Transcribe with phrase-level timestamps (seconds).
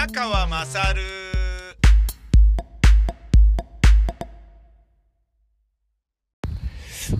[0.00, 1.02] 宮川まさる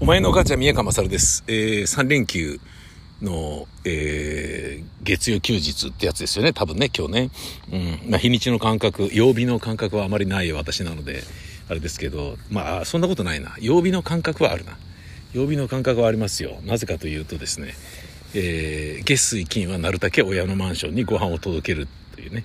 [0.00, 1.44] お前のお母ちゃん宮川勝です。
[1.46, 2.58] えー、3連休
[3.20, 6.54] の、えー、月曜休日ってやつですよね。
[6.54, 7.30] 多分ね、今日ね。
[7.70, 8.10] うん。
[8.12, 11.22] まあ、日にちの感覚、曜日の感覚はあまりない私なので、
[11.68, 13.56] あれですけど、まあ、そんなことないな。
[13.60, 14.78] 曜日の感覚はあるな。
[15.34, 16.58] 曜日の感覚はありますよ。
[16.64, 17.74] なぜかというとですね、
[18.32, 21.86] えー、月水金はなるだけ親のマンションにご飯を届ける
[22.20, 22.44] というね、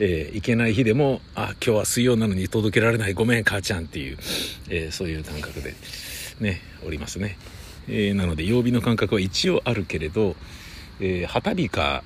[0.00, 4.18] えー、行けない日でも、あ、今日は水曜なのに届けられない、ごめん、母ちゃんっていう、
[4.68, 5.74] えー、そういう感覚で、
[6.40, 7.38] ね、おりますね。
[7.88, 10.34] えー、なので、曜日の感覚は一応あるけれど、
[10.98, 12.02] えー、旗日か、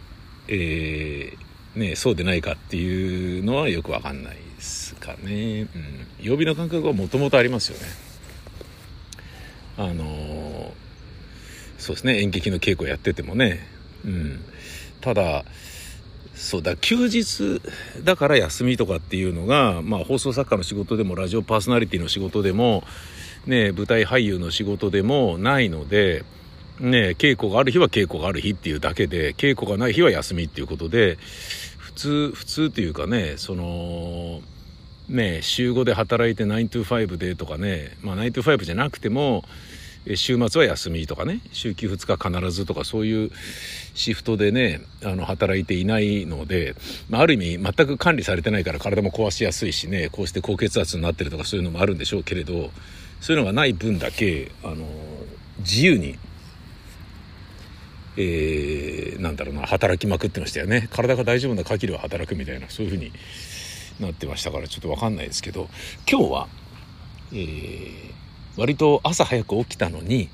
[0.49, 5.63] えー、ね、そうでないかっていうのはよくわかんないですかね。
[5.63, 5.69] うん。
[6.21, 7.87] 曜日の感覚はもともとありますよね。
[9.79, 10.75] あの、
[11.79, 13.67] そうですね、演劇の稽古やっててもね。
[14.05, 14.45] うん。
[15.01, 15.45] ただ、
[16.37, 17.63] そうだ、休日
[18.05, 22.85] だから休みとかっていうのが、まあ放送作家の仕事でもラジオパーソナリティの仕事でも、
[23.47, 26.25] ね、舞台俳優の仕事でもないので、
[26.79, 31.17] ね、稽古がある日は稽古がある日っていうだけで、稽古がない日は休みっていうことで、
[31.79, 34.43] 普通、普通というかね、その、
[35.09, 39.43] ね、週5で働いて9 to 5でとかね、まあ9 to 5じゃなくても、
[40.15, 43.31] 週末は休みとかね、週休2日必ずとかそういう
[43.95, 46.77] シフトでね、あの、働いていないので、
[47.09, 52.71] まあ、ある意味全く管理されてないから体も壊しやすいしね、こうして高血圧になってるとかそういうのもあるんでしょうけれど、
[53.21, 54.87] そういうのがない分だけ、あの、
[55.59, 56.19] 自由に、
[58.17, 60.89] えー、なんだろうな、働きまくってましたよね。
[60.93, 63.13] 体が大丈夫な限りは働くみたいな、そういうふうに
[63.99, 65.69] なってましたから、ちょっとわかんないですけど、
[66.11, 66.49] 今日は、
[67.33, 68.17] えー、
[68.57, 70.29] 割と朝早く起きたのに、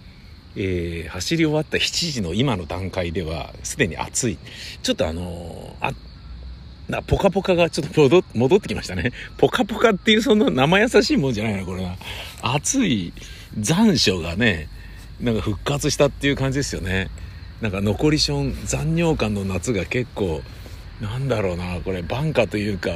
[0.54, 4.38] えー、走り終わった7時の今の段階ではすでに暑い。
[4.82, 5.92] ちょっとあのー、あ、
[6.88, 9.12] な、ポカポカがちょっと戻ってきましたね。
[9.38, 11.96] ポカポカっていうそんな生優しいもんじゃないな、これは。
[12.42, 13.12] 暑い
[13.58, 14.68] 残暑がね、
[15.20, 17.08] なんか復活したっていう感じですよね。
[17.60, 20.42] なんか残りション、残尿感の夏が結構、
[21.00, 22.90] なんだろうな、これ、晩夏というか、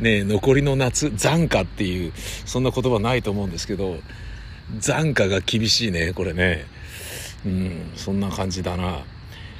[0.00, 2.12] ね、残りの夏、残夏っていう、
[2.44, 3.98] そんな言葉ないと思うんですけど、
[4.78, 6.66] 残価が厳しいね、これね。
[7.44, 9.04] うん、そんな感じだな。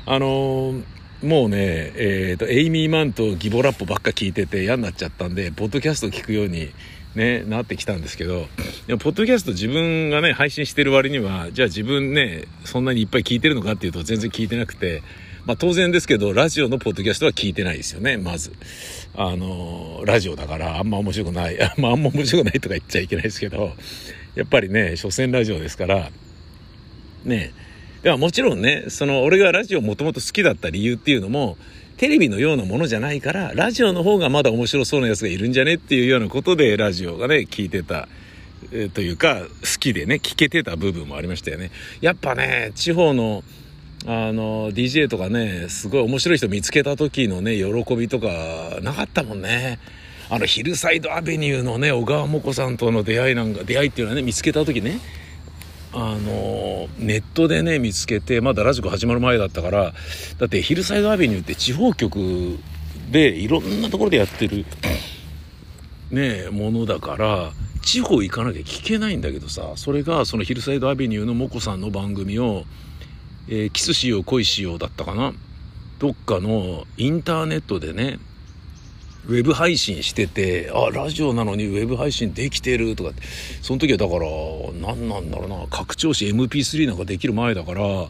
[0.06, 0.84] あのー、
[1.22, 6.70] もうね、えっ、ー、と、エイミー・マンとギボラップばっか聞いてて嫌になっちゃったんで、ポッドキャスト聞くように、
[7.14, 8.46] ね、なってきたんですけど、
[8.86, 15.02] でも、ポッドキャスト自分がね、配信してる割には、じゃあ自分ね、そんなにいっぱい聞いてるのかっていうと全然聞いてなくて、
[15.44, 18.52] まあ当然ですけど、ラジオのポッドキャストは聞いてないですよね、まず。
[19.16, 21.60] あの、ラジオだからあんま面白くない。
[21.62, 23.74] あんま面白くないとか言っちゃいけないですけど、
[24.34, 26.10] やっぱりね、所詮ラジオですから、
[27.24, 27.52] ね、
[28.02, 31.56] ではもちろんね、その俺がラジオもともと好きだった理由っていうのも、
[31.96, 38.08] テレビのようなものじゃないから、ラジオの方がまだ面白そうなやつがいるんじゃねっていうようなことで、ラジオがね、聞いてた。
[38.72, 41.70] えー、というか、好きでね、聞けてた部分もありましたよね。
[42.00, 43.42] やっぱね、地方の、
[44.06, 49.78] あの、DJ とかね、すごい面白い人見つけた時のね、喜びとか、なかったもんね。
[50.30, 55.00] あの、ヒルサイドアベニューのね、小川もこさんとの出会いなんか、出会いっていうのはね、見つけた時ね、
[55.92, 59.92] あの、ネットでね、見つけて、まだラジコ始まる前だったから、
[60.38, 62.58] だってヒルサイドアベニューって地方局
[63.10, 64.64] でいろんなところでやってる、
[66.12, 67.50] ね、ものだから、
[67.82, 72.66] 地方行かなきゃ聞けないんだけどさ、それがそのヒルサイドアベニューのもこさんの番組を、
[73.48, 75.32] えー、キスしよう恋しようだったかな。
[75.98, 78.20] どっかのインターネットでね、
[79.30, 83.22] ウェブ配信してて、あ、ラジオなのにウェブ配信できてるとかって、
[83.62, 84.26] その時はだから、
[84.80, 88.08] 何なんだろうな、拡張子 MP3 なんかできる前だから、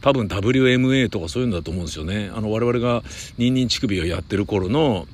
[0.00, 2.30] 多分 WMA とかそういうんだと思うんですよね。
[2.34, 3.02] あの、我々が
[3.36, 5.06] ニンニン乳首をやってる頃の、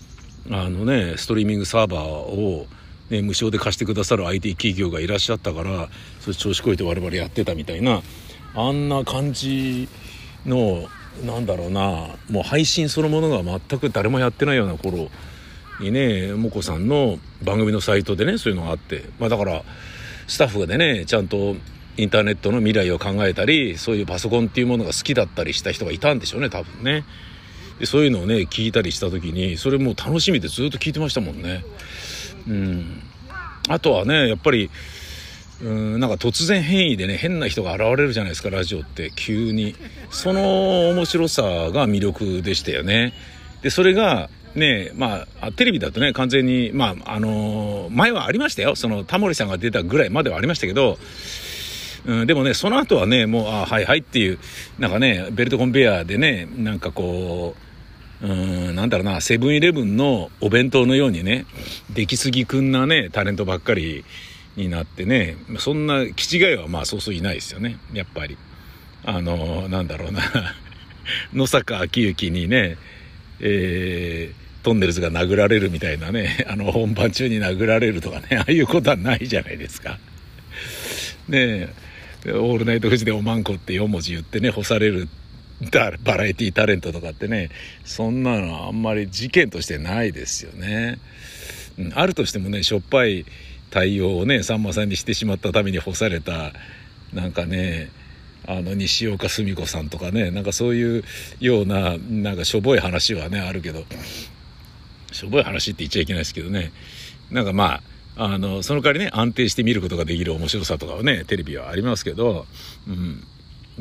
[0.51, 2.69] あのね、ストリーミングサーバーを、
[3.11, 5.89] ね、無償で貸してくださる IT 企業がいらっしゃったから、
[6.21, 8.03] それ調子こいて我々やってたみたいな、
[8.55, 9.89] あんな感じ
[10.47, 10.87] の、
[11.23, 15.09] なんだろうな、もう配信そのものが全く誰もやってないような頃
[15.81, 19.63] にね、もこさんの番組のサイトでね、そういうのがあって、まあだから、
[20.27, 21.57] スタッフでね、ちゃんと
[21.97, 27.05] インターネットの未来を考えたり、そういうパソコンっていうものが好きだったりした人がいたんでしょうね、多分ね。
[27.79, 31.65] でそういうのをね、聞いたりした時に、それもう楽しみでずっと聞いてましたもんね。
[32.49, 33.03] うん。
[33.69, 34.71] あとはね、やっぱり、
[35.63, 39.13] うんなんか突然変異でね変な人が現れるじゃないですかラジオって。
[39.15, 39.75] 急に。
[40.11, 43.15] その面白さが魅力でしたよね。
[43.63, 48.77] でそれがねまあテレビだとね完全にまああのー、前はありましたよ。
[48.77, 50.99] そのタモリさんが出たぐらいまではありましたけど。
[52.07, 54.39] うん、でもね、その後はね、もう、あはいはいっていう、
[54.79, 57.55] なんかね、ベルトコンベヤーでね、なんかこ
[58.23, 61.47] う、うん、なんだろうな、セブンイレブンのお弁当のようにね、
[61.95, 64.05] 出来すぎくんなね、タレントばっかり
[64.57, 68.37] になってね、そんな、気違いはまあそうそういないですよね、やっぱり。
[69.05, 70.23] あの、なんだろうな、
[71.35, 72.77] 野坂昭之にね、
[73.41, 79.99] えー、トンネルズが殴られるみたいなね、あの、本番中に殴られるとかね、 ああいうことはないじゃないですか。
[81.29, 81.69] ね
[82.27, 85.09] え、オールナイトフジでおまんこって4文字言ってね、干される
[85.71, 87.51] バラエティタレントとかってね、
[87.85, 90.99] そんなのあんまり事件としてないですよね。
[91.79, 93.27] うん、あるとしてもね、しょっぱい
[93.75, 96.53] 対応をね、さんまさんにしてしまったために干された、
[97.13, 97.91] なんかね、
[98.47, 101.05] あの西岡澄子さんとかねなんかそういう
[101.41, 103.85] ようななんかしょぼい話はねあるけど
[105.13, 106.71] しょぼい話って言っちゃいけないですけどね
[107.31, 107.81] なんかま
[108.17, 112.45] ああのその代わりね安定して見ることができる面白さとかはねテレビはありますけど、
[112.87, 113.25] うん、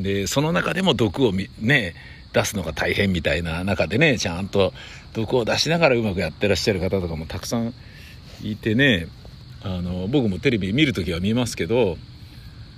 [0.02, 1.94] でその中でも毒をね
[2.32, 4.72] 出すのが大変みたいな中でねちゃんと
[5.12, 7.74] 毒を出しながらうまくやってらっしゃる方とかもたくさん
[8.42, 9.08] いてね
[9.64, 11.96] あの僕もテレビ見る時は見ますけど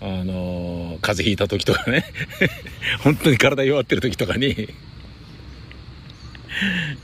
[0.00, 2.04] あの風邪ひいた時とかね。
[3.02, 4.68] 本当に体弱ってる時とかに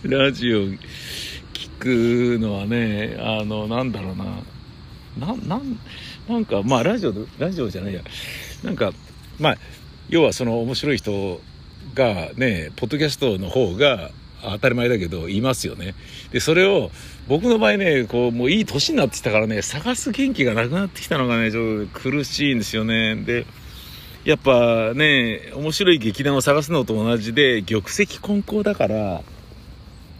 [0.04, 0.78] ラジオ聞
[1.80, 4.42] くのはねあのなんだろうな。
[5.18, 5.78] ななん
[6.28, 8.02] なんかまあラジオラジオじゃないや。
[8.62, 8.92] なんか
[9.40, 9.58] まあ
[10.08, 11.40] 要はその面白い人
[11.94, 14.10] がねポッドキャストの方が
[14.42, 15.94] 当たり前だけどいますよね。
[16.30, 16.90] でそれを
[17.28, 23.46] 僕の場合ねこうもういい年になってきたからね探す元気がなくなってきたのがねちょっと苦しいんですよねで
[24.24, 29.22] やっぱね面白い劇団を探すのと同じで玉石混交だから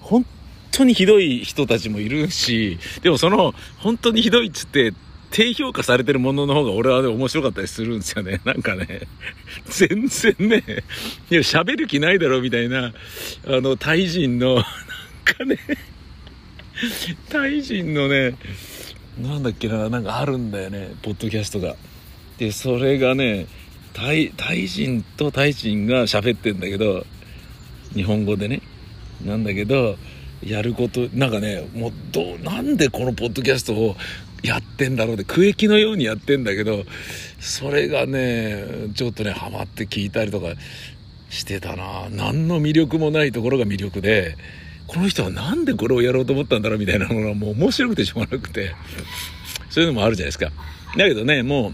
[0.01, 0.25] 本
[0.71, 4.93] 当にひどい人たちもいるしでもその本当にひどいっつって
[5.33, 8.41] 低評価されてるものの方が俺はね、面白かったりするんですよね。
[8.45, 9.09] なんかね、
[9.67, 10.63] 全然ね、
[11.31, 12.93] いや、喋る気ないだろ、みたいな、
[13.47, 14.65] あの、タイ人の、 なん
[15.25, 15.59] かね、
[17.31, 18.35] タイ人のね、
[19.21, 21.77] なんだっけな、なんかあるんだよね、ポッドキャストが。
[22.39, 23.47] で、それがね、
[23.93, 27.07] タイ、タイ人とタイ人が喋ってんだけど、
[27.95, 28.61] 日本語でね。
[29.25, 29.97] なんだけど、
[30.45, 33.97] やること、なんかね、もう、どう、なんでこのポッドキャストを
[34.43, 36.83] やってんだろうで区域のようにやってんだけど
[37.39, 38.65] それがね
[38.95, 40.49] ちょっとねハマって聞いたりとか
[41.31, 44.37] してたな何の魅力もないところが魅力で
[44.93, 48.75] この人は何でこれをやろうと思ったんだろうみたいなのがもう面白くてしょうがなくて。
[49.73, 50.51] そういうのもあるじゃないですか。
[50.99, 51.73] だけどねも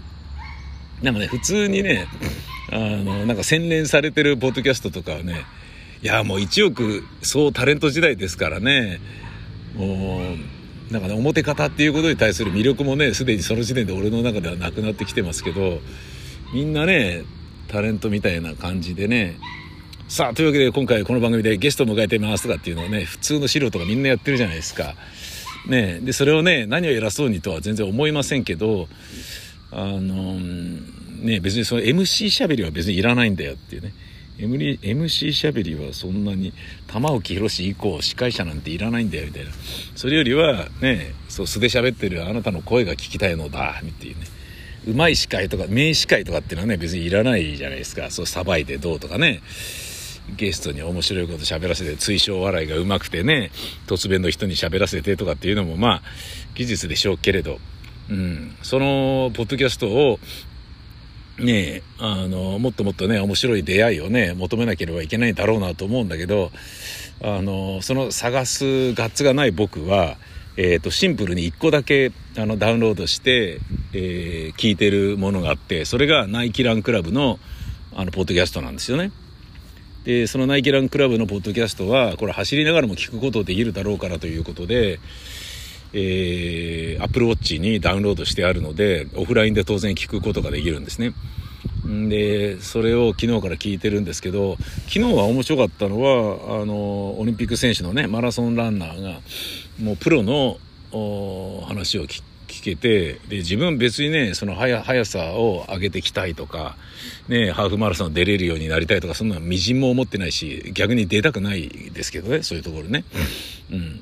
[1.01, 2.07] うなんかね普通にね
[2.71, 5.43] あのなんか洗練されてるポッドキャストとかはね
[6.01, 9.01] いやもう1億総タレント時代ですからね
[9.75, 10.21] も
[10.89, 15.81] うなんかね、表方っていうことに対する魅力もね、すでにその時点で俺の中ではなくなってきてますけど、
[16.51, 17.25] みんなね、
[17.67, 19.37] タレントみたいな感じでね、
[20.09, 24.95] さあ、というわけで今回この番組でゲストを迎えてますとかっていうのをね、普通の素人がみんなやってるじゃないですか。
[25.67, 28.87] ね、で、それをね、何を偉そうにとは全然思いませんけど、
[29.71, 33.93] あの、ね、別にその MC しゃべりは別にいらないんだよっていうね。
[34.39, 36.53] MC しゃべりはそんなに
[36.87, 39.51] 玉置宏以降司会者なんていらないんだよみたいな
[39.95, 44.25] それよりはねそう素で喋ってるあなたの声が聞きたいのだっていうね
[44.87, 49.41] うまい司会とか名司会とかっていうのはね別にいらないじゃないですかそうさばいてどうとかね
[50.35, 53.51] ゲストに面白いこと喋らせて追笑笑いがうまくてね
[53.87, 56.01] 突然の人に喋らせてとかっていうのもまあ
[56.55, 57.59] 技術でしょうけれど
[58.09, 60.19] うん、そのポッドキャストを
[61.37, 66.51] ねあの、もっともっとね、面白い出会いをね、求めなければいけないんだろうなと思うんだけど、
[67.23, 70.17] あの、その探すガッツがない僕は、
[70.57, 73.59] えーと、シンプルに1個だけあのダウンロードして、
[73.93, 77.39] えー、聞いてるものがあってそれがナイキランクラブの
[77.95, 79.11] あのポッドキャストなんですよね。
[80.09, 84.99] でそのナイキランクラブのポッドキャストはこれ走りながらも聞くことできるだろうからということで、
[85.93, 91.13] えー、Apple Watch にダウンロードしてあるのでオフラインで当然聞くことができるんですね。
[92.09, 99.19] でそれを昨日から聞いてるんですけど昨日は面白かったのはあのオリンピック選手のねマラソンランナーが
[99.79, 100.57] もうプロの
[101.67, 102.23] 話を聞
[102.61, 106.75] けてで自分別にねその速さを上げていきたいとか、
[107.27, 113.03] ね、ハーフマラソン出れるようになりたいとかそんなみじんも思ってないし逆に出たくないですけどねそういうところね。
[113.71, 114.01] うん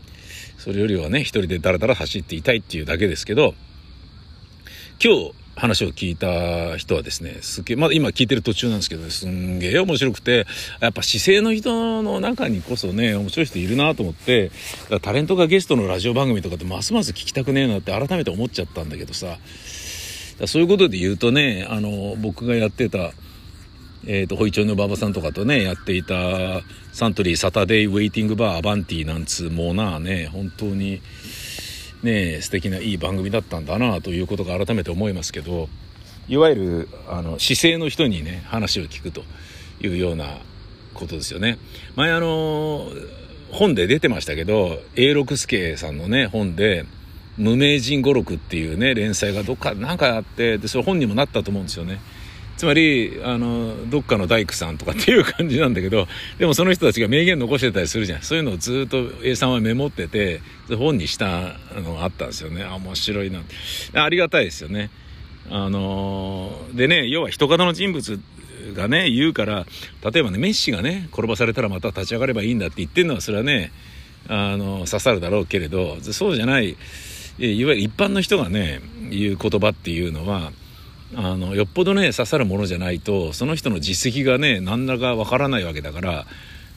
[0.58, 3.54] それよりはね一人でダラダラ走っていたいっていうだけですけど
[5.02, 10.46] 今日話を聞いた人はですね、すげえ、まだ今聞いてる途中なんですけど、ね、すんげえ面白くて、
[10.80, 14.52] やっぱ姿勢の人の中にこそね、面白い人いるなと思って、
[15.02, 19.38] タレントがゲストのラジオ番組とかってますます聞きたくねえなって改めて思っちゃったんだけどさ、
[20.46, 23.12] そういうことで言うとね、あの、僕がやってた、
[24.06, 26.62] えーと、ホイチョイの馬場さんとかとねやっていた
[26.94, 31.02] サントリーサタデーウェイティングバーアバンティなんつうもうなね本当に
[32.04, 35.70] ね素敵ないい番組だったんだなということが改めて思いますけど
[36.28, 39.24] いわゆるあの姿勢の人にね話を聞くと
[39.82, 40.26] いうような
[40.94, 41.60] ことですよね。
[41.96, 42.90] 前あの
[43.52, 46.86] 本で出てましたけど永六輔さんのね本で
[47.38, 52.00] 「無名人語録」っていうね連載がどっかなんかあってでそれ本にもなったと思うんですよね。
[52.58, 56.08] つまりあのどっかの大工さんとかっていう感じなんだけど
[56.40, 58.22] でもその人たちが名言残してたりするじゃん。
[58.24, 60.42] そういうのをずっと A さんはメモってて
[60.76, 62.64] 本にしたのがあったんですよね。
[62.64, 63.42] あ面白いな。
[63.94, 64.90] ありがたいですよね。
[65.50, 68.20] あのでね要は人型の人物
[68.74, 69.66] がね言うから
[70.04, 73.72] 例えばねメッシがね転ばされたらまた立ち上がればいいんだって言ってるのはそれはね
[74.28, 76.78] あの刺さるだろうけれどそうじゃないいわ
[77.40, 80.52] ゆる一般の人がね言う言葉っていうのは
[81.16, 86.26] あのよっぽどね刺さるものじゃないとその人の実績がね何らかわからないわけだから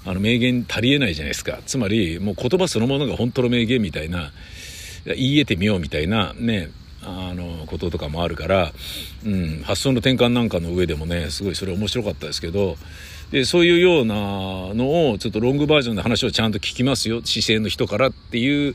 [0.06, 4.32] あの名言足りえないじゃないですかつまりもう言葉そのものが本当の名言みたいな
[5.04, 6.70] 言い得てみようみたいなね
[7.02, 8.72] あのこととかもあるから、
[9.24, 12.76] うん、発想の転換なんかの上でもねすごいそれ面白かったですけど
[13.30, 14.14] でそういうような
[14.74, 18.74] のをちょっとロングバージョンで話をちゃんと聞きますよ姿勢の人からっていう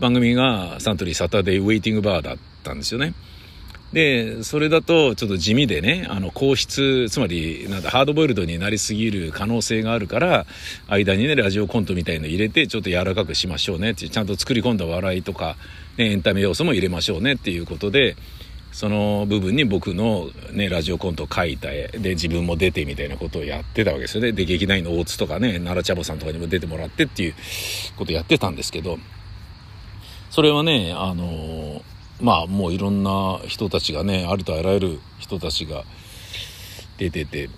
[0.00, 3.14] 番組がサントリーサタデーウェイティングバーだったんですよね。
[3.92, 10.46] でそれだとちょっと地味でねあの硬質つまりなんだハードボイルドになりすぎる可能性があるから
[10.88, 15.56] 間にねラジオコントみたいの入れてちょっと柔らかくしましょうねってちゃんと作り込んだ笑いとか、
[15.98, 18.16] ね、エンタメ要素も入れましょうねっていうことで
[18.72, 24.32] その部分に僕の、ね、ラジオコントを書いた絵で自分も出てみたいなことをやってたわけですよね。
[24.32, 27.34] で劇団員の大津とかね奈良茶坊さんとかにも出てもらってっていう
[27.96, 28.98] ことやってたんですけど
[30.30, 31.82] それはねあの
[32.20, 35.84] まあもういろんな人たちがねありとあらゆる人たちが
[36.98, 37.48] 出てて。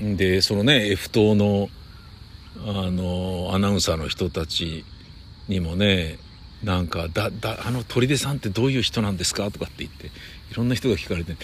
[0.00, 1.68] でそのね F 党の
[2.66, 4.84] あのアナウンサーの人たち
[5.48, 6.18] にもね
[6.62, 10.10] なんかだだあの砦さんってどういう人なんですかとかって言ってい
[10.54, 11.36] ろんな人が聞かれて。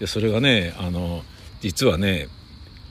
[0.00, 1.22] でそれがねあの
[1.60, 2.28] 実はね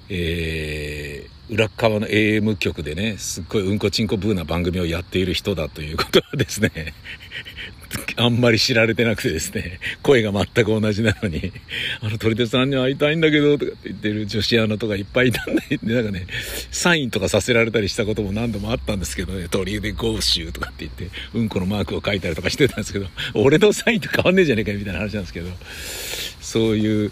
[0.08, 6.94] えー、裏側の AM 局でねすっごいうんこちんこブーな番組をやっている人だということですね。
[8.18, 11.52] あんまり知られてなくてですね、声が全く同じなのに、
[12.02, 16.28] あの、鳥手さんに会いたいんだけど、とかって言ってる女子アナとかいっぱいいたんで、なんかね、
[16.72, 25.50] サインとかさせられたりしたことも何度もあったんですけどね、鳥でゴーシューとかって言って、うんこのマークを書いたりとかしてたんですけど、俺のサインと変わんねえじゃねえかよみたいな話なんですけど、
[26.46, 27.12] そういう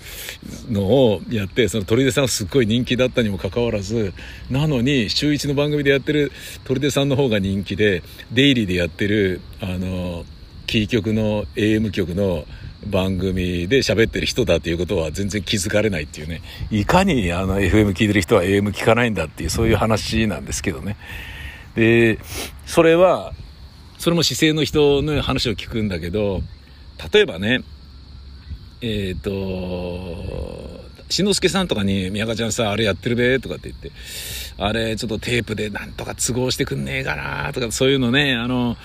[0.70, 4.14] のをやって、その鳥出さんはすっごい人気だったにもかかわらず、
[4.50, 6.32] なのに、週一の番組でやってる
[6.66, 10.24] 鳥出さんの方が人気で、デイリーでやってる、あの、
[10.68, 12.46] キー局の AM 局の
[12.88, 16.42] 番組で喋ってる人だっていうことは全然気づかれないっていうね。
[16.72, 20.98] いかにあの FM 聞いてる人は AM 聞かないんだっていうそういう話なんですけどね。
[21.76, 22.20] で
[22.66, 23.34] それは
[23.98, 26.42] それも姿勢の人の話を聞くんだけど
[27.12, 27.64] 例えばね
[28.82, 30.83] えっ、ー、と
[31.14, 33.92] しんのすけさんとかに、宮川ちゃんさ、あれやってるべとかって言って、
[34.58, 38.78] あれ、ちょっとテープでなんとか都合してくんねえかなとか、そういうのね、あの、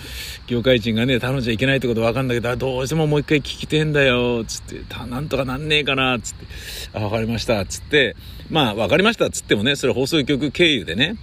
[0.47, 6.47] 業界人がね、頼んじゃいけないってことわかんだけど、どうしてももう一回聞きてんだよ、つって、なんとかなんねえかな、つって、
[6.93, 8.15] あ、わかりました、つって、
[8.51, 11.17] まあ、わかりました、つってもね、それ放送局経由でね、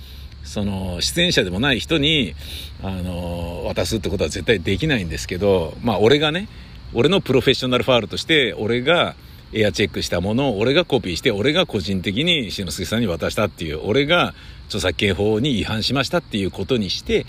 [0.43, 2.35] その出演者でもない人に
[2.83, 6.47] あの渡すってことは絶対できないんですけどまあ俺がね
[6.93, 9.15] 俺のプロフェッショナルファールとして俺が
[9.53, 14.33] エアチェックしたものを俺がコピーして俺が個人的に篠介さんに渡したっていう俺が
[14.67, 17.25] 著作権法に違反しましたっていうことにして、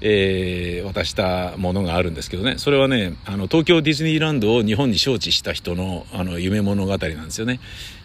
[0.00, 2.58] えー、渡したものがあるんですけどね。
[2.58, 7.60] それはねあの東京ディズニーランドを日本に招致した人のあの夢物語なんですよね。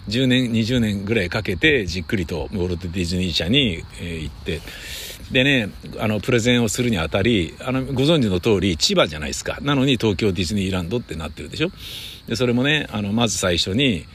[0.09, 4.61] 10年20年ぐらいかけてじっくりとウォルト・ディズニー社に、えー、行って。
[5.31, 9.57] でねあのプレゼンをするにあたりあのご存知の通り千葉じゃないですか。
[9.61, 11.69] なのに東京ディズニーランドってなってるでしょ。
[12.27, 14.05] でそれもねあのまず最初に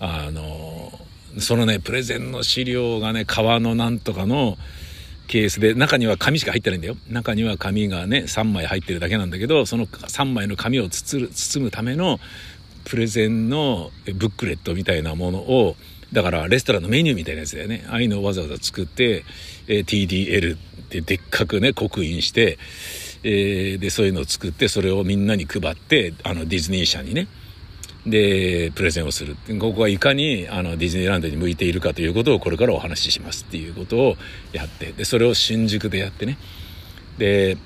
[0.00, 0.92] あの
[1.38, 4.56] そのねプレゼンの資料がね革のなんとかの
[5.26, 6.96] ケースで中には紙しか入ってないんだよ。
[7.08, 11.30] 中には紙がね3枚入ってるだけなんだけどその3枚の紙を包
[11.64, 12.18] むための
[12.84, 15.76] プレゼンのブックレットみたいなものを
[16.12, 17.84] だからレストランのメニューみたいなやつだよね。
[17.88, 19.24] ああいうのをわざわざ作って、
[19.68, 20.58] え TDL っ
[20.88, 22.58] てでっかくね刻印して、
[23.22, 27.28] えー、でそういうのを作ってそれをみんなに配ってあのディズニー社にね
[28.06, 29.36] でプレゼンをする。
[29.58, 34.16] ここはいかにあのディズニーランドに向いているかということをこれからお話ししますっていうことを
[34.52, 36.38] やってでそれを新宿でやってね。
[37.18, 37.58] で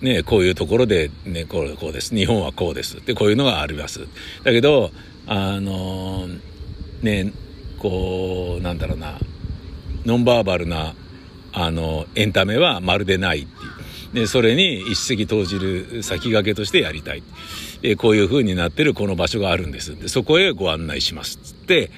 [0.00, 2.14] ねこういうところで、ね、こうこうです。
[2.14, 3.04] 日本はこうです。
[3.04, 4.06] でこういうのがあります。
[4.44, 4.90] だけど
[5.26, 6.26] あの
[7.02, 7.32] ね
[7.78, 9.18] こうなんだろうな。
[10.04, 10.94] ノンバーバルな
[11.52, 13.80] あのエンタメはまるでないっていう。
[14.14, 17.22] でそれに一石投じる先駆けとしてやりたい、
[17.82, 19.96] えこういう風になってるこの場所があるんです。
[19.96, 21.90] でそこへご案内しますっつって。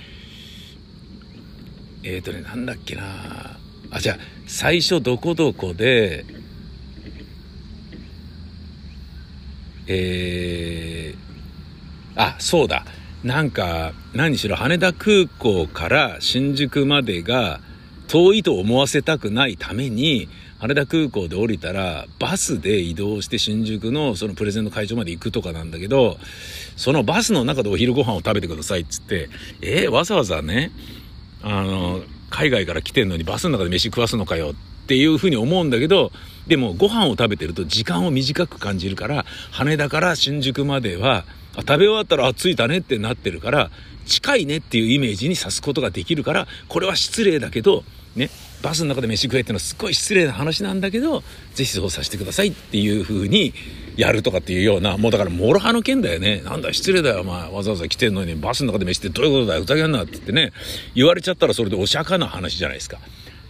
[2.05, 3.03] えっ、ー、とねなんだっけな。
[3.91, 4.17] あじゃあ
[4.47, 6.25] 最初どこどこで
[9.87, 12.85] えー、あそうだ。
[13.25, 17.61] なんか何しろ羽田空港から新宿までが
[18.13, 20.29] 遠いと思わせたくないために
[20.59, 26.19] 羽田空港で降りたらバスで移動して新宿のそのプレゼント会場まで行くとかなんだけど
[26.77, 29.31] そのバスの中でお昼ご飯を食べてくださいっつって
[29.63, 30.73] えー、わざわざね
[31.43, 34.55] あの海外から来てんのにバスの中で飯食わすのかよっ
[34.87, 36.13] ていうふうに思うんだけど
[36.47, 41.25] でもご飯を食べてると時間を短く感じるから羽田から新宿までは
[41.57, 43.71] 食べ終わったらあ着いたねってなってるから
[44.05, 47.85] 近いねっていうイメージにさすことができるからこれは失礼だけど
[48.17, 48.31] ね、
[48.63, 51.23] バスの中で飯食えっていうのはすごい失礼な話なんだけど、
[51.55, 53.55] ぜひそうさせてくださいっていう風に
[53.97, 56.43] やるとかっていうような、もうだから諸刃の剣だよね。
[56.45, 57.51] なんだ失礼だよ、お前。
[57.51, 60.53] わざわざ来てんのにバスの中で飯ってどういうことだよ、ふざけんなって言ってね、
[60.95, 62.99] 言われちゃったらそれでお釈迦な話じゃないですか。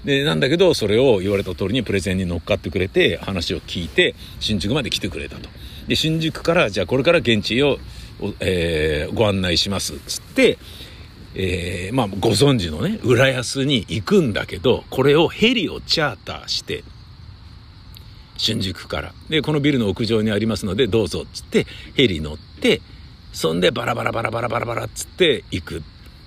[0.05, 5.49] で、なんだけど、それを言われた通りにプレゼンに乗っかってくれて、話を聞いて、新宿まで来てくれたと。
[5.87, 7.79] で、新宿から、じゃあこれから現地を、
[8.41, 9.95] えー、ご案内します。
[10.07, 10.59] つって、
[11.35, 16.85] えー、まあご存知のね、浦安に行くんだけど、これをヘリをチャーターして、
[18.37, 19.15] 新宿から。
[19.29, 22.81] で、このビルの屋上にありますので、どうぞっ、つって、ヘリ乗って、
[23.33, 25.83] そんでバラバラバラバラバラバラっつって行く。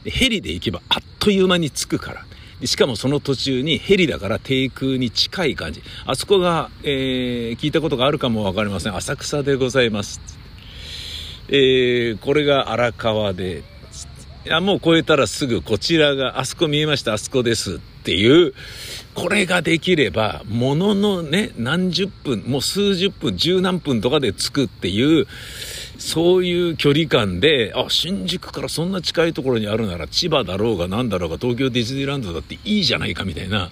[0.06, 2.26] ヘリで行けばあっという間に着くから。
[2.64, 5.84] しかもその途中にヘリだから低空に近い感じ。
[6.06, 8.96] あそこが、えー、聞いたことがあるかもわかりません。
[8.96, 10.22] 浅草でございます。
[11.50, 13.64] えー、これが荒川で、
[14.46, 18.54] いや、もう超えたらすぐこちらが、あそこ見えました、あそこですっていう、
[19.16, 25.26] これができれば、もののね、何十分、もう数十分、十何分とかで着くっていう、
[25.98, 33.72] そういう距離感で、あ、新宿からそんな近いところにあるなら、千葉だろうが何だろうが、東京ディズニーランドだっていいじゃないかみたいな、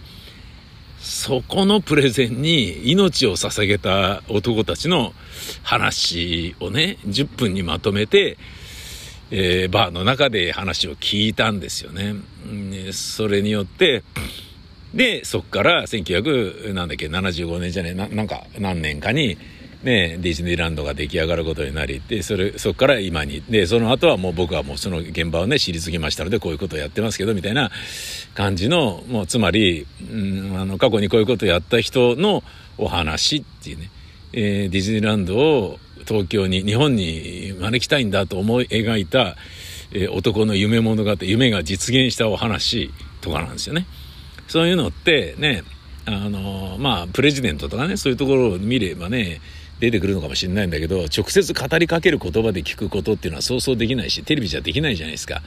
[0.99, 5.13] そこのプレゼンに命を捧げた男たちの
[5.61, 8.39] 話をね、10分にまとめて、
[9.31, 12.15] えー、バーの中で話を聞いたんですよね。
[12.91, 14.03] それによって、
[14.93, 19.37] で、そっから1900、なんだっけ、75年じゃねえ、ななんか何年かに、
[19.83, 27.69] ね、ディズニーランドが出来上がることになり、で、それ、そっから今に、で、その後はもう僕はもうその現場をね、知りすぎましたので、こういうことをやってますけど、みたいな
[28.33, 32.43] 感じの、もうつまり、うん、あの、過去にこういうことをやった人の
[32.77, 33.89] お話っていうね、
[34.31, 39.35] えー、ディズニーランドを東京に日本に招きたいんだと思い描いた、
[39.91, 43.85] え、男の夢物語夢が実現したお話とかなんですよね。
[44.47, 45.63] そういうのってね
[46.05, 49.39] あのまあプレジデントとかねそういうところを見ればね
[49.79, 55.45] 出てくるのかもしれないんだけど直接語りかける言葉で聞くことっていうのはそうそうできないしテレビじゃできないじゃないですかだか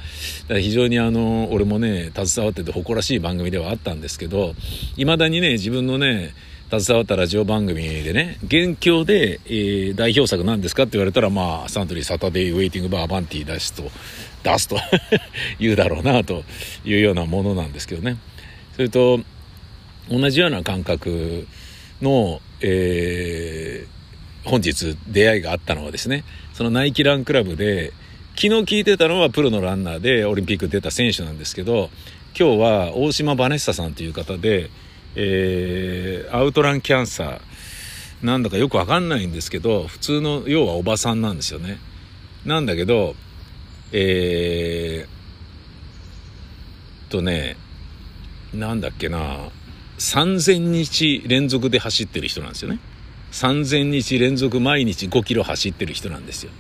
[0.55, 4.55] ら非常にあの俺もね携わってて誇らしい番組ではあったんですけど
[4.97, 6.35] いまだにね自分のね
[6.69, 13.85] 携わったラジオ番組でね、現況で、えー、代表作なんですかって言われたら、まあ、サントリーサタデーウェイティングバーバンティー出すと、
[14.43, 14.77] 出すと
[15.61, 16.43] 言うだろうな、と
[16.85, 18.17] いうようなものなんですけどね。
[18.75, 19.21] それと、
[20.11, 21.47] 同じような感覚
[22.03, 27.93] の、えー、本日出会いがあったのはですね、そのナイキランクラブで、
[28.35, 31.91] 昨日聞いてたのはプロのランナーでオリンピック出た選手なんですけど、
[32.37, 34.69] 今日は大島バネッサさんという方で、
[35.17, 37.41] えー、アウトランキャンサー。
[38.23, 41.79] なんだかよくわかんないんですけど普通の要はおばさんなんですよね。
[42.45, 43.15] なんだけど
[43.93, 47.57] えー、とね
[48.55, 49.51] なんだっけな
[49.99, 52.79] 3000日連続で走ってる人なんですよね。
[53.33, 56.53] 3000日連続毎日5キロ走ってる人なんですよ。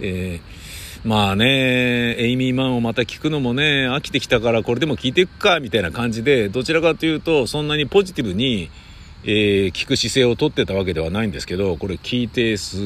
[0.00, 0.55] えー
[1.06, 8.70] まあね、エイミー・マンをまた聞くのもね、飽きてきたからこれでも聞いていくか、みたいな感じで、どちらかというと、そんなにポジティブに、
[9.22, 12.80] えー、聞く姿勢をとってたわけではないんですけど、これ聞いてすっ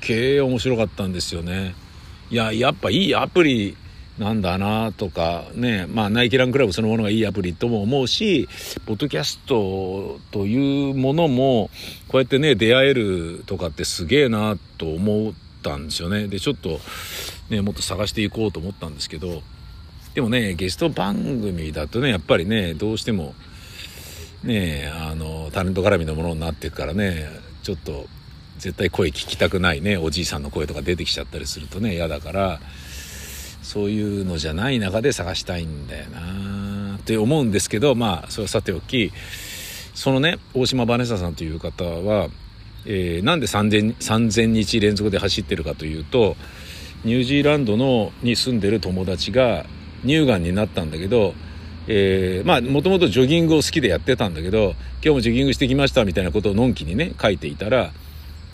[0.00, 1.74] げえ面白かったんですよね。
[2.30, 3.76] いや、やっぱいいアプリ
[4.18, 8.48] なんだなとかね、まあナイキランクラブそのものがいいアプリとも思うし、
[8.86, 11.68] ポッドキャストというものも、
[12.08, 16.26] こうやってね、出会えるとかってすげえなと思ったんですよね。
[16.28, 16.80] で、ちょっと、
[17.50, 19.42] ね、もっと探していこうと思ったんですけど、
[20.14, 23.34] でもね、ゲスト番組だとね、やっぱりね、どうしても、
[24.42, 27.28] ね、あの、タレント絡みのものになっていくからね、
[27.62, 28.06] ちょっと、
[28.58, 32.60] 絶対声聞きたくないね、おじいさんの声とか出てきちゃったりするとね、嫌だから、
[33.66, 39.12] そういうのじゃない中で探したいんだよなって思うんですけどまあそれはさておき
[39.92, 42.28] そのね大島バネサさんという方は、
[42.84, 46.36] えー、なんで 3000, 3000日連続で走ってるかというと
[47.06, 49.64] ニュージーランドのに住んでる友達が
[50.04, 51.34] 乳がんになったんだけど
[51.88, 57.92] え、まあもともとジョギングを好きでやってたんだけど今日もジョギングしてきましたみたいなことをのんきにね書いていたら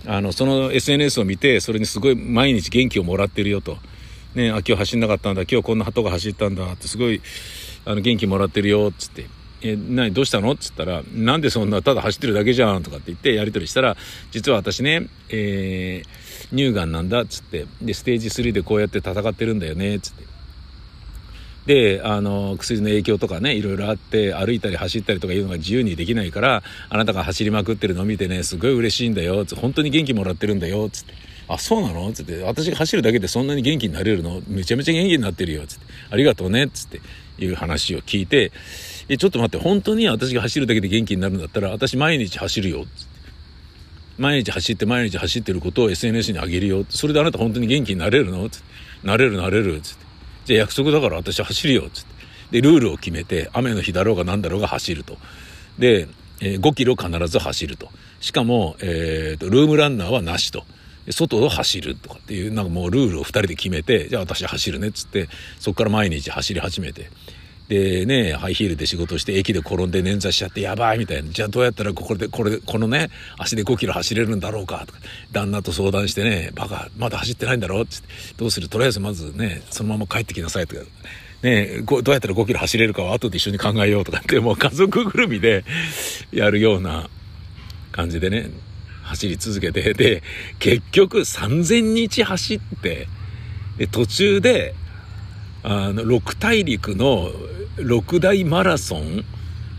[0.06, 3.78] あのその SNS を見てそれにすごい毎日元気をもらってるよと。
[4.34, 7.20] ね、あ今日走んなかったんだ今日こんな鳩が走ったんだってすごい
[7.84, 9.26] あの元気もらってるよっつって
[9.60, 13.94] 「え何どうしたの?」っつったら「なんでそんなただ走ってるだけじゃん」とかって言ってやり取りしたら
[14.32, 16.08] 「実は私ね、えー、
[16.52, 17.66] 乳がんなんだ」っつって。
[17.80, 19.96] でステージ3でこうやって戦ってるんだよね。
[19.96, 20.22] っつって。
[21.66, 29.44] であの薬の影響とかねいろいろあって歩いたり走ったりとかいうのが自由にできないからあなたが走りまくってるのを見てねすごい嬉しいんだよ。
[29.44, 30.88] つって本当に元気もらってるんだよ。
[30.90, 31.14] つって
[31.48, 34.42] 「あそうなの?」つって「私が走るだけでそんなに元気になれるの？
[34.48, 37.00] めちゃめちゃ元気になってるよ」つって「ありがとうね」つって。
[37.38, 38.52] いう話を聞いて
[39.08, 39.56] 「えちょっと待って。
[39.58, 43.11] 本当に私が走るだけで元気になるんだったら私毎日走るよ」つって。
[44.18, 46.84] 毎日走って毎日走ってることを SNS に上げるよ。
[46.88, 48.48] それであなた本当に元気になれるの？
[48.48, 48.66] つって。
[49.06, 49.80] なれるなれる。
[49.80, 50.04] つって。
[50.44, 52.12] じゃあ約束だから私走るよ、つって。
[52.52, 55.16] で、ルールを決めて、雨の日だろうが何だろうが走ると。
[55.78, 56.08] で、
[56.40, 57.88] えー、5キロ必ず走ると。
[58.20, 60.64] しかも、えー、と、ルームランナーはなしと。
[61.10, 67.10] 外を走るとかっていう、なんかもうルールを2人で決めて、じゃあ私走るねっつって、そこから毎日走り始めて。
[67.72, 71.30] でね、ハイヒールで仕事して駅で転んで捻挫しちゃってやばいみたいな。
[71.30, 73.08] じゃあどうやったらここで、これ、このね、
[73.38, 74.98] 足で5キロ走れるんだろうかとか、
[75.30, 77.96] 旦那と相談してね、バカ、まだ走ってないんだろうって
[78.36, 78.68] どうする？
[78.68, 80.82] とりあえずまずね、そのまま帰ってきなさいとか。
[81.42, 85.64] ねどうやったら5キロ走れるかは後で一緒に考えようとかって、もう家族ぐるみで
[86.30, 87.08] やるような
[87.90, 88.50] 感じでね、
[89.02, 90.22] 走り続けて、で、
[90.58, 93.08] 結局3000日走って、
[93.78, 94.74] で、途中で、
[95.64, 97.30] あの、6大陸の
[97.76, 99.24] 6大マラソン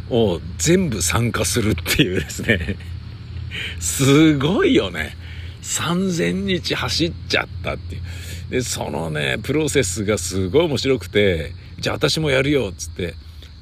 [0.10, 2.77] を全部参加するっていうですね
[3.79, 5.15] すごいよね。
[5.62, 8.01] 3000日走っちゃったっていう。
[8.49, 13.15] で、そのね、プロセスがすごい面白くて、じゃあ私もやるよ、っつって。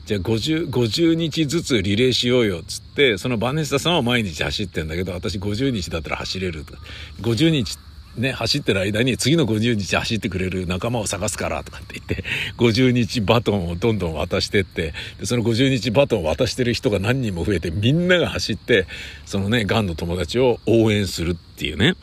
[0.05, 6.73] じゃあ50、50日ずつリレーしようよ、っつって、そのバネスタさんは毎日走ってんだけど、私50日だったら走れると。
[7.21, 7.77] 50日
[8.17, 12.23] ね、走ってる間に次の50日走ってくれる仲間を探すからとかって言って、
[12.57, 18.85] 50日バトンをどんどん渡してって、でその50日バトンを渡してる人が何人も増えて、みんなが走って、
[19.25, 21.95] そのね、癌の友達を応援するっていうね。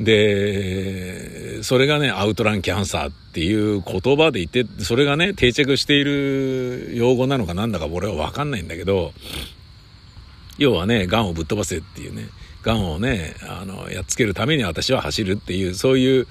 [0.00, 9.12] で、それがね、アウトランキャンサーっていう言葉で言って、それがね、定着している用語なのかなんだか俺はわかんないんだけど、
[10.58, 12.28] 要はね、癌をぶっ飛ばせっていうね、
[12.62, 16.26] がんをね、あの、やっつけるために私は走るっていう、そういう、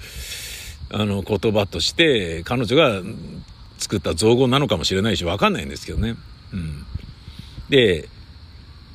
[0.90, 3.02] あの、言葉として、彼女が
[3.78, 6.16] 作った造語なのかもしれないし、わかんないんですけどね。
[6.52, 6.84] うん。
[7.68, 8.08] で、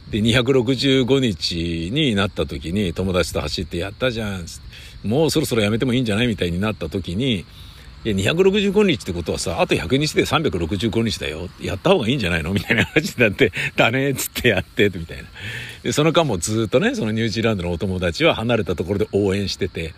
[0.10, 4.46] で、265日になった時に友達と走ってやったじゃん。
[5.04, 7.46] もうそろそろやめてもいいんじゃないみたいになった時に、
[8.06, 11.50] いや、265日ってことはさ、あと100日で365日だよ。
[11.60, 12.54] やった方がいいんじゃないの？
[12.54, 15.24] みたいな話になって、だねっつってやって、みたいな。
[15.84, 19.94] で、その間もずっとね、そのニュージーランドのお友達は離れたところで応援してて、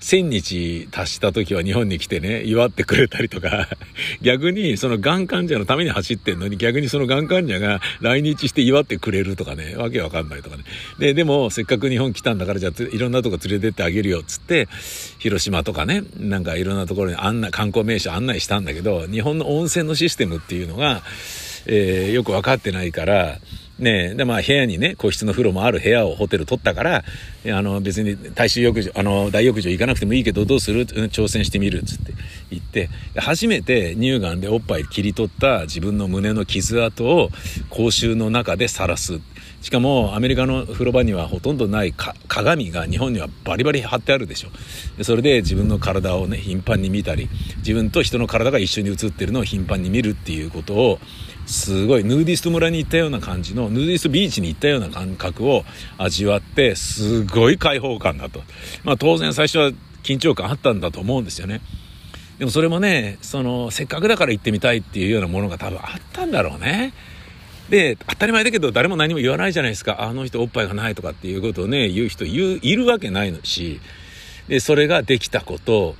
[0.00, 3.68] 1000日達した時は日本に来てね、祝ってくれたりとか、
[4.22, 10.64] 逆にそのがん患者のために走ってんのに逆にそのがん患者が来日して祝ってくれるとかね、わけわかんないとかね。
[10.98, 14.68] で、でもせっかく日本来たんだからじゃあいろんなとこ連れてってあげるよっつって、
[15.18, 21.02] 広島とかね、なんかいろんなところに案内、観光名所案内したんだけど、日本の温泉のシステムっていうのが、
[21.66, 23.38] えー、よくわかってないから、
[23.78, 27.04] ねで、まあ部屋にね、個室の風呂もある部屋をホテル取ったから、
[27.46, 30.86] あの別に大衆浴場、あの大浴場行かなくてもいいけどどうする？
[30.86, 32.12] 挑戦してみるっつって
[32.50, 37.30] 言って、初めて乳がんでおっぱい切り取った自分の胸の傷跡を
[37.70, 39.20] 公衆の中で晒す。
[39.66, 45.02] しかもアメリカの風呂場にはほとんどない鏡が日本にはバリバリ貼ってあるでしょ。
[45.02, 51.00] それで自分の体をね頻繁に見たり自分と人の体が一緒に写ってるのを頻繁に見るっていうことを
[51.46, 55.64] すごいヌーディスト村に行ったような感じのヌーディストビーチに行ったような感覚を
[55.98, 58.44] 味わってすごい開放感だと。
[58.84, 59.72] まあ当然最初は
[60.04, 61.60] 緊張感あったんだと思うんですよね。
[62.38, 66.94] でもそれもねそのせっかくだから行ってみたいっていうようなものが多分あったんだろうね。
[67.68, 70.02] で当たり前だけど誰も何も言わないじゃないですか。
[70.02, 73.80] あの人おっぱいがないとかっていうことをね言う人いるわけないのし。
[74.48, 75.96] でそれができたこと。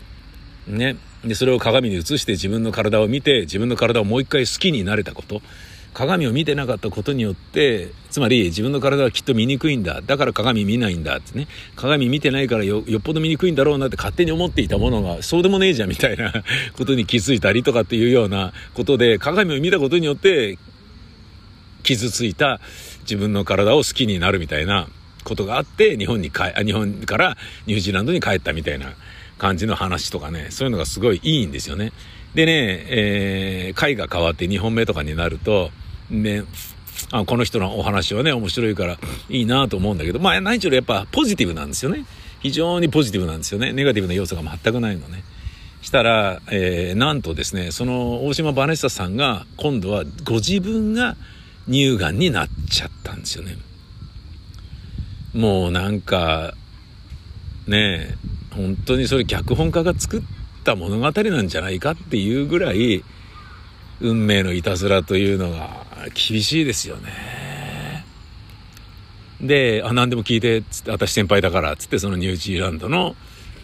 [0.68, 0.96] ね。
[1.24, 5.42] で、それを鏡に映して自分の体を見て、自分の体をもう一回好きになれたこと。
[5.94, 10.02] 鏡を見てなかったことによってつまり自分の体はきっと見にくいんだ。
[10.02, 11.48] だから鏡見ないんだってね。
[11.74, 16.34] 鏡見てないからよっぽど見にくいんだろうなって勝手に思っていたものがそうでもねえじゃんみたいな
[16.76, 20.58] ことに気づいたりとかっていうようなことで鏡を見たことによって
[21.86, 22.60] 傷ついた
[23.02, 24.88] 自分の体を好きになるみたいな
[25.24, 28.92] ことがあって日本に帰日本からニュージーランドに帰ったみたいな
[29.38, 31.92] 感じの話とかねそういうのがすごいいいんですよね。
[32.34, 35.70] でね、えー、回が変わって2本目とかになると、
[36.10, 36.44] ね、
[37.10, 38.98] あこの人のお話はね、面白いから
[39.30, 42.04] いいなと思うんだけど、まあ何しろやっぱポジティブなんですよね。
[42.40, 43.72] 非常にポジティブなんですよね。
[43.72, 45.24] ネガティブな要素が全くないのね。
[45.80, 51.16] したら、えー、なんとですね、その大島バネッサさんが今度はご自分が
[51.68, 53.56] 乳がんになっちゃったんですよね。
[55.34, 56.54] もうなんか、
[57.66, 58.14] ねえ、
[58.54, 60.22] 本当にそれ脚本家が作っ
[60.64, 63.04] た物語なんじゃないかっていうぐらい
[64.00, 68.04] 運命のいたずらというのが厳しいですよね。
[69.40, 73.16] で、あ、何でも聞いて、つって、私先輩だから、つってそのニュージーランドの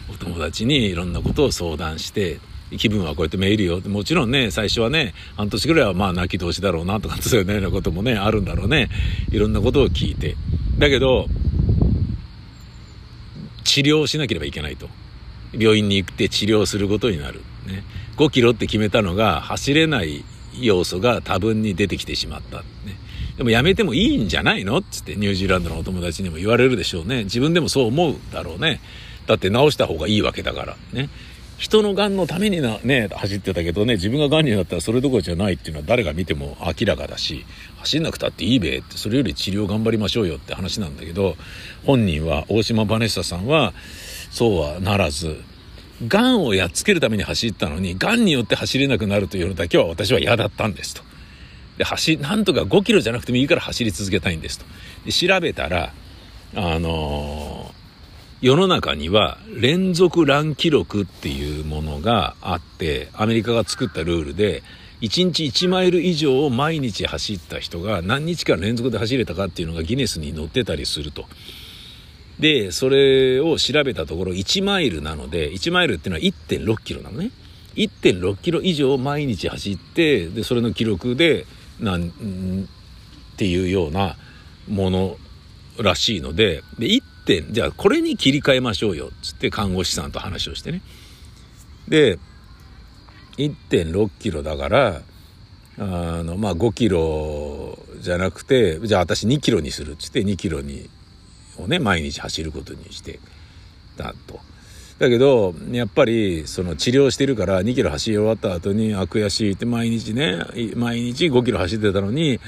[0.09, 2.39] お友達にいろんなことを相談して、
[2.77, 3.81] 気分はこうやってメールよ。
[3.81, 8.89] もちろんね、最初はね、半年ぐらいはまあ泣き通しだろうなとか、そういうようなこともね、あるんだろうね。
[9.31, 10.35] いろんなことを聞いて。
[10.77, 11.27] だけど、
[13.63, 14.89] 治療しなければいけないと。
[15.53, 17.41] 病院に行って治療することになる。
[17.67, 17.83] ね。
[18.17, 20.23] 5キロって決めたのが走れない
[20.59, 22.59] 要素が多分に出てきてしまった。
[22.59, 22.63] ね。
[23.37, 27.23] でもやめてもいいんじゃないのつってニュージーランドのお友達にも言われるでしょうね。
[27.23, 28.79] 自分でもそう思うだろうね。
[29.25, 30.77] だって治した方がいいわけだから。
[30.91, 31.09] ね。
[31.63, 37.45] 人の癌のためにな、ね、走ってたけどね、自分が癌になったらそれどころじゃないっていうのは誰が見ても明らかだし、
[37.77, 41.37] 走んなくたっていいべって、それより治療頑張りましょうよって話なんだけど、
[41.85, 43.73] 本人は、大島バネッサさんは、
[44.29, 45.39] そうはならず、
[46.05, 51.01] がんをやっつけるために走ったのに、がんによって走れなくなるというのだけは私は嫌だったんですと。
[51.77, 54.65] で、走、なんとか5キロじゃなくてもいいから走り続けたいんですと。
[55.05, 55.93] で、調べたら、
[56.55, 57.52] あのー、
[58.43, 64.63] 世の中には連続ラン記録っていうものがあって、アメリカが作ったルールで、
[64.99, 71.25] 1日1マイル以上を毎日走った人が何日間連続で走れたかっていうのがギネスに載ってたりすると。
[72.37, 77.31] で、それを調べたところ1マイルなので、1マイルっていうのは1.6キロなのね。
[77.75, 81.45] 1.6キロ以上毎日走って、で、それの記録で、
[81.79, 84.17] なん、っていうような
[84.67, 85.15] もの
[85.77, 90.81] らしいので、で、1点、じゃあこれに切り替えましょうよっ、つって看護師さんと話をしてね。
[91.87, 92.19] で、
[93.37, 95.01] 1.6キロだから、
[95.79, 95.81] あ
[96.23, 100.89] の、まあ、5キロじゃなくて、じゃあ私2キロにするっつって2キロに
[101.57, 103.19] をね毎日走ることにして
[103.97, 104.39] たと。
[104.99, 110.39] だけどやっぱりその治療してるから2キロ走り終わった後にあ悔しいって毎日ね
[110.75, 112.39] 毎日5キロ走ってたのに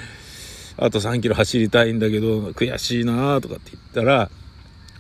[0.77, 4.29] あと3キロ走りたいんだけど悔しいなとかって言ったら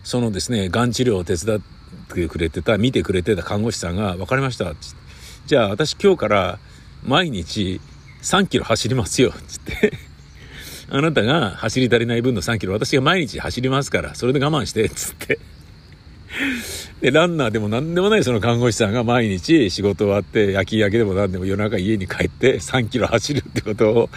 [0.05, 1.59] そのですねがん治療を手伝っ
[2.13, 4.73] てくれてた見てくれてた看護師さんが「分かりました」
[5.45, 6.59] 「じゃあ私今日から
[7.03, 7.81] 毎日
[8.21, 9.93] 3キロ走りますよ」つって
[10.89, 15.39] あなたが走り足りない分の3キロ、私が毎日走りますから、それで我慢して、つって。
[17.01, 24.09] で、ランナーでも何でもないその看護師さんが毎日仕事終わって、夜勤明けでも何でも夜中家に帰って3キロ走るってことを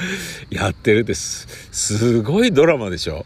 [0.50, 1.48] やってるです。
[1.72, 3.24] すごいドラマでしょ。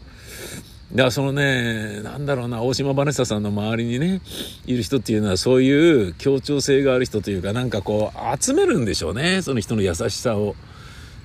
[0.93, 4.21] だからそのね、なんだろうな、大島バネッサさんの周りにね、
[4.67, 10.55] いる人っていうのはそういう協調性がある人というか、なんかこう、集めるんでしょうね、その人の優しさを。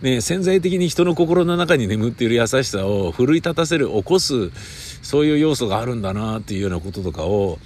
[0.01, 4.51] ね、潜在的に人の心の中に眠っている優しさを奮い立たせる、起こす、
[5.03, 7.59] そういう要素があるんだなっていうようなこととかを、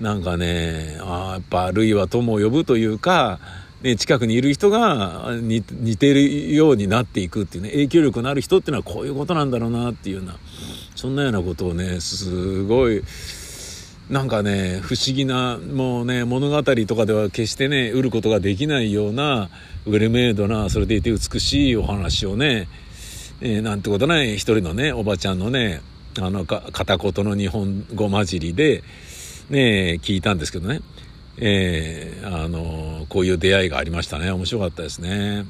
[0.00, 3.38] なんかね、ああやっぱ類は友を呼ぶというか、
[3.82, 10.36] ね、近くにいる人が似ているようになっていくっていうね、影響力のある人っていうのはこういうことなんだろうなっていうような、
[11.04, 13.02] そんなようなことをね、すごい、
[14.08, 19.50] なんかね、不思議な、もうね、物語とかでは決してね、売ることができないような、
[19.84, 22.68] ウェルメイドな、それでいて美しいお話をね、
[23.42, 25.82] えー、なんてことない一人のね、おばちゃんのね、
[26.18, 28.82] あのか、片言の日本語混じりで、
[29.50, 30.80] ね、聞いたんですけどね、
[31.36, 34.30] えー、あの、こういう出会いがありましたね。
[34.30, 35.44] 面白かったですね。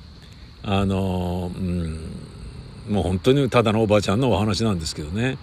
[0.64, 2.00] あの、うん、
[2.88, 5.38] もう本当にただのおばあちゃんのお話なんですけどね、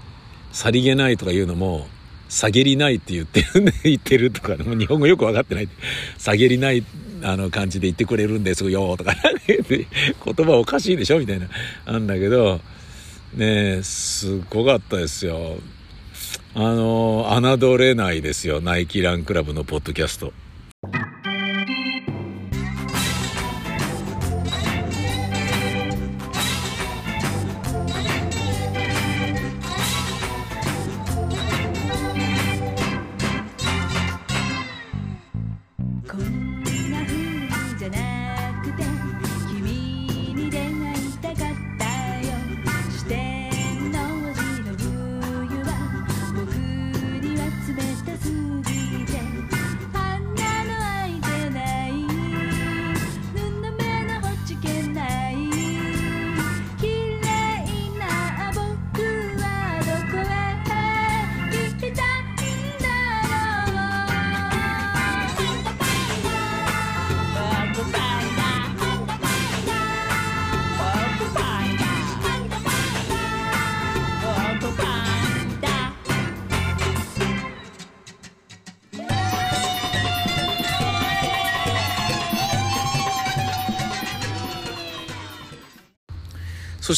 [0.51, 1.88] さりげないとか言うのも、
[2.30, 5.69] 下げりないって言ってる、ね、 言ってるとか、もう日本語よく分かってない。
[6.17, 6.84] 下げりない、
[7.23, 9.15] あの感じで言ってくれるんですよ、とか、
[9.47, 11.49] 言葉おかしいでしょみたいな、
[11.86, 12.62] なんだけど、
[13.36, 15.58] ねえすごかったですよ。
[16.54, 20.34] あの、侮れないですよ、ナイキランクラブのポッドキャスト。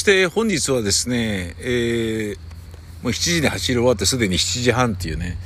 [0.04, 2.38] して本日はですね、えー、
[3.02, 5.38] もう7時で走り終わってすでに7時半っていうね、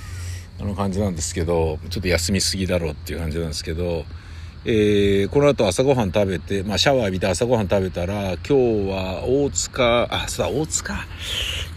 [0.60, 4.06] あの感じなんですけど、ちょっと休みすぎだろうっていう感じなんですけど、
[4.66, 8.54] えー、この後朝ごはん食べて、まあ、シャワー浴びて朝ごはん食べたら、今日
[8.90, 11.06] は大塚、あ、そうだ、大塚？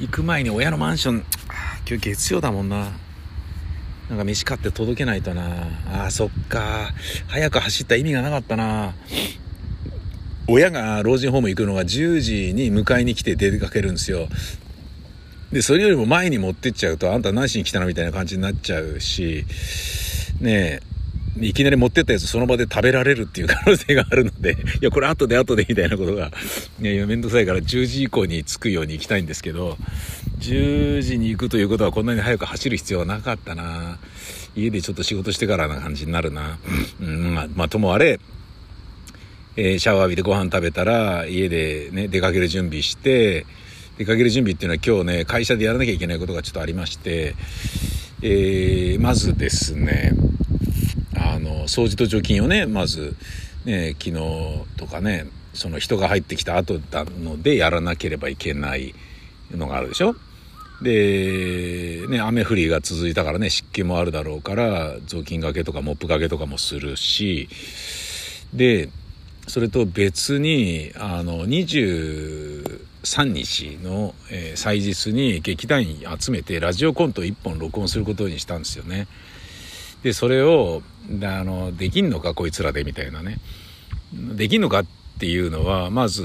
[0.00, 1.16] 行く前に親のマンション、
[1.86, 2.92] 今日月曜だもんな。
[4.08, 6.06] なんか飯買って届けないとな。
[6.06, 6.88] あ、そっか。
[7.28, 8.94] 早く走った意味がなかったな。
[10.46, 14.28] 親が老人ホーム行くのが10時に迎えに来て出かけるんですよ。
[15.52, 19.44] で、それよりも前に持ってっちゃうと、あんた何しに来たのみたいな感じになっちゃうし、
[20.40, 20.80] ね
[21.38, 26.32] え、いきなり持ってったやつその場で食べられるっていう可能性があるので、 いや、これ後で後でみたいなことが、
[26.80, 29.76] いやいや、めんどくさいから10時以降に着くように行きたいんですけど、
[30.40, 33.98] 10時に行くということはこんなに早く走る必要はなかったな
[34.56, 36.58] 家でちょっと仕事してからな感じになるな。
[37.00, 38.18] うん、まあ、まあ、ともあれ、
[39.56, 43.46] えー、シャワー浴びてご飯食べたら、家でね、出かける準備して、
[43.98, 47.34] 出かける準備っていうのは今日ね、会社でやらなきゃいけないことがちょっとありまして、
[48.22, 50.12] えー、まずですね、
[51.16, 53.16] あの、掃除と除菌をね、まず、
[53.64, 54.14] ね、昨日
[54.76, 58.94] とかね、その人が入ってきた後なのでやらなければいけない
[59.50, 60.14] のがあるでしょ？
[60.80, 67.48] で、ね、雨降りが続いたからね、湿気もあるだろうから、雑巾がけとかモップがけとかもするし、
[68.54, 68.88] で、
[69.50, 79.08] それと別にあの23日の、えー、祭日に劇団員集めてラジオコント1本録音することにしたんですよね。
[80.04, 80.82] でそれを
[81.24, 83.38] あのできんのかこいつらでみたいなね
[84.12, 84.86] できんのかっ
[85.18, 86.22] ていうのはまず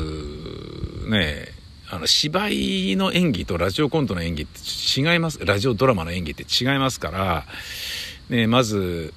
[1.10, 1.48] ね
[1.90, 4.60] あの芝居の演技とラジオコントの演技って
[5.02, 7.46] 違いますラジオドラマの演技って違いますから、
[8.30, 9.16] ね、まず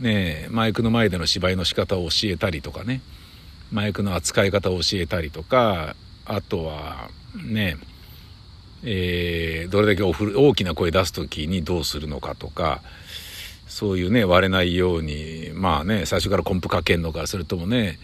[0.00, 3.00] ね、マイクの前での芝居の仕方を教えたりとかね。
[3.72, 7.76] マイクの扱い方を教えたりとかあとはね
[8.82, 12.80] えー、どれだけ大きな声出す時にどうするのかとか
[13.68, 17.98] そういうね割れないようにまあね最初からコンプかけんのかそれともね、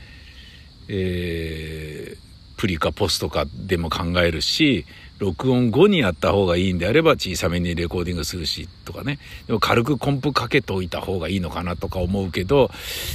[0.88, 4.84] えー、プリかポストかでも考えるし
[5.18, 9.18] 録音後にやった方がいいんであれば小さめにレコーディングするしとかね。
[9.46, 12.70] でも軽くコンプかけておいた方がいいのかなとか思うけど、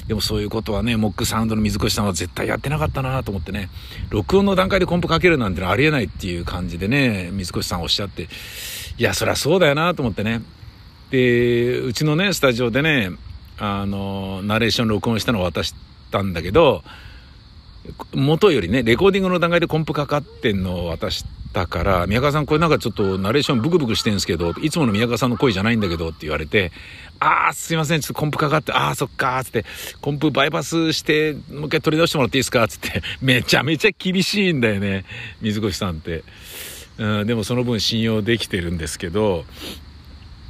[0.07, 3.69] でもそういうことはね、モックサウンドの水越さんは絶対やってなかったなと思ってね、
[4.09, 8.23] 録音の段階でコンプかけるなんてありえないっていう感じでね、水越さんおっしゃって、
[8.97, 10.41] いや、そりゃそうだよなと思ってね。
[11.11, 13.11] で、うちのね、スタジオでね、
[13.59, 15.75] あの、ナレーション録音したのを渡し
[16.09, 16.83] たんだけど、
[18.13, 26.71] 元よりね、レコーディングの段階でコンプかかってんのを渡して、だから、宮川さんこれなんかちょっとナレーションブクブクしてんすけど、いつもの宮川さんの声じゃないんだけどって言われて、
[27.19, 29.65] あーすいません、ちょっとコンプかかって、あーそっかーつって、
[29.99, 32.65] コンプバイパスして、もう一回取り出してもらっていいですか？
[32.69, 35.03] つって、めちゃめちゃ厳しいんだよね、
[35.41, 36.23] 水越さんって。
[36.99, 39.43] うん、でもその分信用できてるんですけど、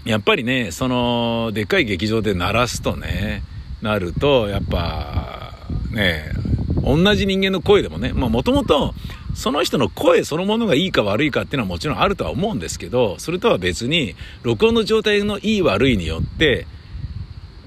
[0.06, 3.42] やっぱりね、その、でっかい劇場で鳴らすとね、
[3.82, 5.56] なると、やっぱ、
[5.90, 6.32] ね、
[6.84, 8.94] 同じ人間の声でもね、まあもともと、
[9.34, 16.68] その人の声そのものがいいか悪いかっていうのはもちろんあるとは思うんですけど、それとは別に、録音の状態のいい悪いによって、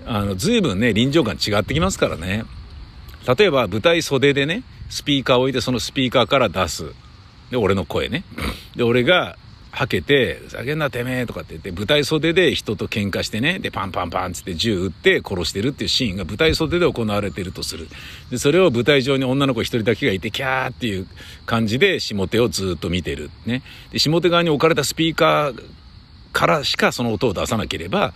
[0.07, 2.45] あの、随分ね、臨場感違ってきますからね。
[3.39, 6.93] 例えば、舞台袖でね、スピーカーを置いてそのスピーカーから出す。
[7.51, 8.25] で、俺の声ね。
[8.77, 9.37] で、俺が、
[9.75, 17.89] はけて、ふざけんなてめえとかって言って、舞台袖で人と喧嘩してね、で、パンパンパンつって銃撃って殺してるっていうシーンが舞台袖で行われてるとする。
[18.31, 21.09] で、それを舞台上に女の子一人だけがいて、キャーっていう
[21.45, 23.31] 感じで下手をずっと見てる。
[23.47, 23.63] ね。
[23.91, 25.63] で、下手側に置かれたスピーカー
[26.33, 28.15] からしかその音を出さなければ、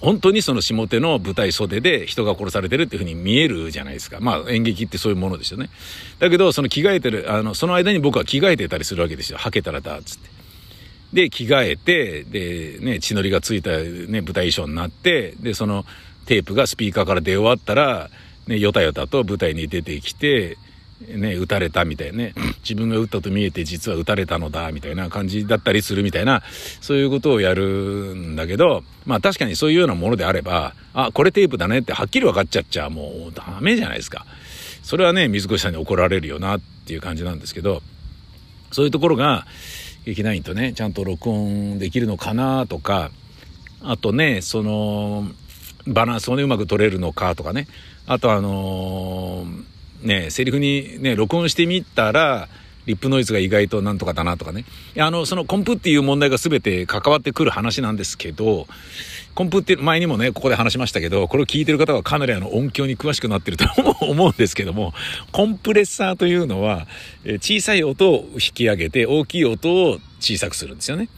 [0.00, 4.18] 本当にその下手の舞台袖で人が殺されてるっていうふうに見えるじゃないですか。
[4.20, 5.70] まあ演劇ってそういうものですよね。
[6.20, 9.38] だけど、その着替えてる、あの、その間に僕は着替えてたりするわけですよ。
[9.38, 10.41] はけたらだ、つって。
[11.12, 13.76] で、着替えて、で、ね、血のりがついたね、
[14.22, 15.84] 舞台衣装になって、で、その
[16.26, 18.10] テープがスピーカーから出終わったら、
[18.46, 20.56] ね、よたよたと舞台に出てきて、
[21.08, 26.42] ね、撃たれたみたいなね、 自分が撃ったと見えて実は撃たれたのだ、みたいな感じだったりするみたいな、
[26.80, 34.26] そういうことをやるんだけど、まあ確かにそういうようなものであれば、あ、これテープだねってはっきり分かっちゃっちゃもうダメじゃないですか。
[34.82, 37.82] それはね、水越さんに怒られるよなっていう感じなんですけど、
[38.70, 39.46] そういうところが、
[40.04, 43.10] 劇団員とねちゃんと録音できるのかなとか
[43.82, 45.24] あとねその
[45.86, 47.66] バランスをねうまく取れるのかとかね。
[48.06, 52.48] あとあのー、ねセリフにね録音してみたら
[52.86, 54.64] リップノイズが意外となんとかだなとかね。
[54.98, 58.66] あの、そのコンプっていう問題が全て関わってくる話なんですけど、
[59.34, 63.66] コンプって前にもね、ここで話しましたけど、これを聞いてる方はかなりあの音響に詳しくなってると
[64.00, 64.92] 思うんですけども、
[65.30, 66.86] コンプレッサーというのは、
[67.40, 71.08] 小さい音を引き上げて大きい音を小さくするんですよね。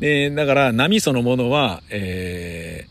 [0.00, 2.86] で、だから波そのものは、え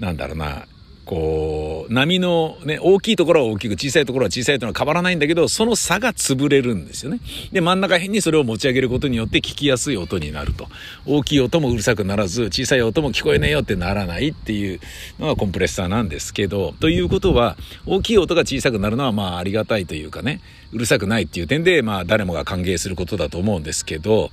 [0.00, 0.66] ー、なんだろうな、
[1.04, 7.18] こう、波のね、大きいところは大きく、小さいところは小さいというのは変わらないんだけど、その差が潰れるんですよね。
[7.50, 10.68] で、真ん中辺にそれを持ち上げることによって聞きやすい音になると。
[11.04, 14.80] 大きい音もうるさくならず、小さい音も聞こえねえよってならないっていう
[15.18, 20.40] のがコンプレッサーなんですけど、ということは、大きい音が小さくなるのはまあありがたいというかね、
[20.72, 24.30] うるさくないっていう点で、まあ誰もが歓迎することだと思うんですけど、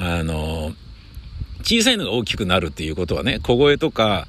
[0.00, 0.72] あの、
[1.62, 4.26] 小さいのが大きくなるっていうことはね、小声とか、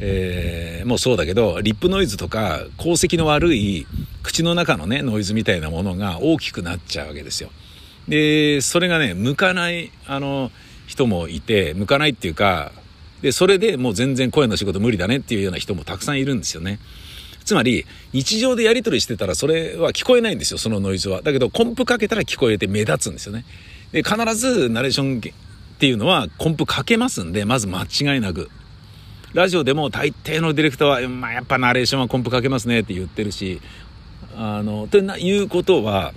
[0.00, 3.86] えー、もうそうだけど、リップノイズとか、功績の悪い
[4.22, 7.50] 口の中のね、ノイズみたいなものが大きくなっちゃうわけですよ。
[8.08, 10.50] で、それがね、向かない、あの、
[10.86, 12.72] 人もいて、向かないっていうか、
[13.22, 16.78] で、それでもう全然声の仕事無理だねっていうような人もたくさんいるんですよね。
[17.44, 21.22] つまり、日常でやり取りしてたらそれは聞こえないんですよ、そのノイズは。
[21.22, 23.44] だけど、コンプかけたら聞こえて目立つんですよね。
[23.92, 28.50] で、必ずナレーションっていうのはコンプかけますんで、まず間違いなく。
[29.34, 33.60] ラジオでも大抵のディレクターは、まあ、やっぱナレーションはコンプかけますねって言ってるし、
[34.36, 36.14] あの、ということは、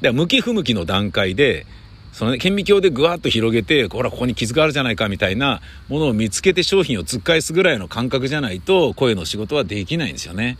[0.00, 1.66] で向き不向きの段階で、
[2.12, 10.56] そのね、顕微鏡でぐわっと広げて、ほら、ここに傷があるじゃないかみたいなものを見つけて商品を突っ返すぐらいの感覚じゃないと、声の仕事はできないんですよね。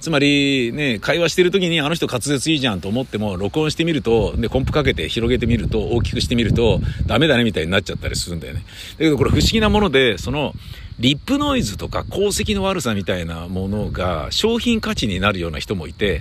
[0.00, 8.64] つまり、ね、会話してる時にあの人滑舌いいじゃんと思っても、録音してみると、で、コンプかけて広げてみると、大きくしてみると、ダメだねみたいになっちゃったりするんだよね。
[8.92, 10.54] だけどこれ不思議なもので、その、
[10.98, 16.20] リップノイズとか功績の悪さみたいなものが商品価値になるような人もいて、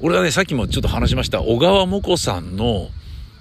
[0.00, 2.90] 俺はね、さっきもちょっと話しました、小川もこさんの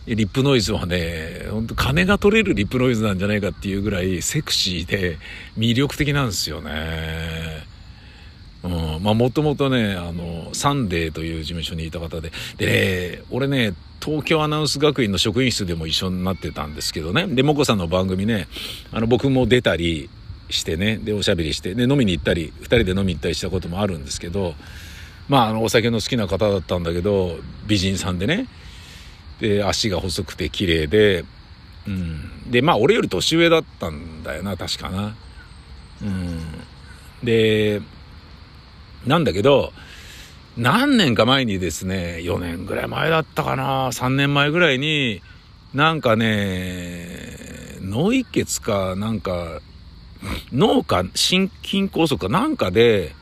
[0.08, 5.18] リップノイズはね、ほんと金が取れるリップノイズなんじゃないかっていうぐらいセクシーで
[5.58, 7.64] 魅力的なんですよね。
[9.02, 12.66] まあもともとね、あの、サンデーという事務所にいた方で、で
[13.18, 18.48] ね、俺ね、東京アナウンス学院の職員室でも一緒になってたんですけどね、で、もこさんの番組ね、
[18.92, 20.10] あの、僕も出たり
[20.50, 24.56] してね、で、おしゃべりして、で、飲みに行ったり、二人で飲みに行ったりしたこともあるんですけど、
[25.28, 27.38] まあ、あの、お酒の好きな方だったんだけど、
[27.68, 28.48] 美人さんでね、
[29.40, 31.26] で、足が細くて綺麗で、
[31.88, 32.52] うん。
[32.52, 35.16] で、まあ、俺より年上だったんだよな、確かな。
[36.02, 36.40] うん。
[37.24, 37.82] で、
[39.06, 39.74] なんだけど、
[40.58, 45.22] 何年か前にですね、4年ぐらい前だったかな、3年前ぐらいに、
[45.74, 47.38] なんかね、
[47.82, 49.60] 脳一血か、なんか、
[50.52, 53.14] 脳か心筋梗塞かなんかで、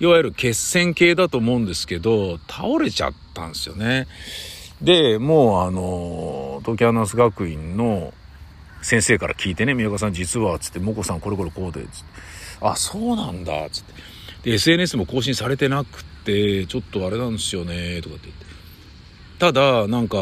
[0.00, 4.08] いわゆる血栓系だと思うんですけど、倒れちゃったんですよね。
[4.80, 8.12] で、もうあの、東京アナウンス学院の
[8.82, 12.04] 先生から聞いてね、宮川さん実は、つって、もこさんこれこれこうで、つって、
[12.60, 13.92] あ、そうなんだ、つって。
[14.50, 18.46] で、SNS も更新されてなくて、ちょっとあれなんですよね、とかって言って。
[19.38, 20.16] ただ、なんか、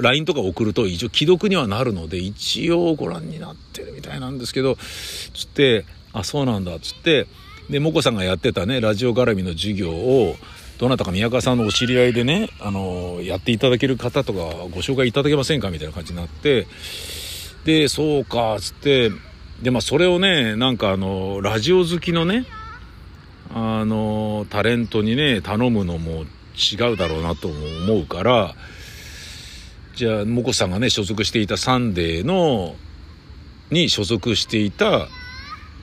[0.00, 7.26] LINE とか送ると一応既読にはなるので、一応ご覧になってるみたいなんですけど、つって、あ、そうなんだ、つって、
[7.70, 10.36] で、もこさんがやってたね、ラジオ絡みの授業を、
[10.78, 14.38] どなたか宮川さんのお知り合いでね、あの、やっていただける方とか
[14.70, 16.66] ご紹介いただけませんかみたいな感じになって、
[17.64, 19.10] で、そうか、つって、
[19.62, 22.46] で、まあ、それをね、なんかあの、ラジオ好きのね、
[23.54, 26.24] あのタレントにね頼むのも
[26.54, 28.54] 違うだろうなと思うから
[29.98, 32.76] じゃあもこさんがね所属していたサンデーの
[33.72, 35.08] に所属していた、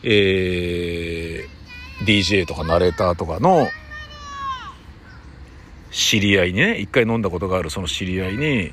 [0.04, 3.68] えー、DJ とかナレーターとかの
[5.92, 8.72] 知り合いにね一回飲んだことがあるその知り合いに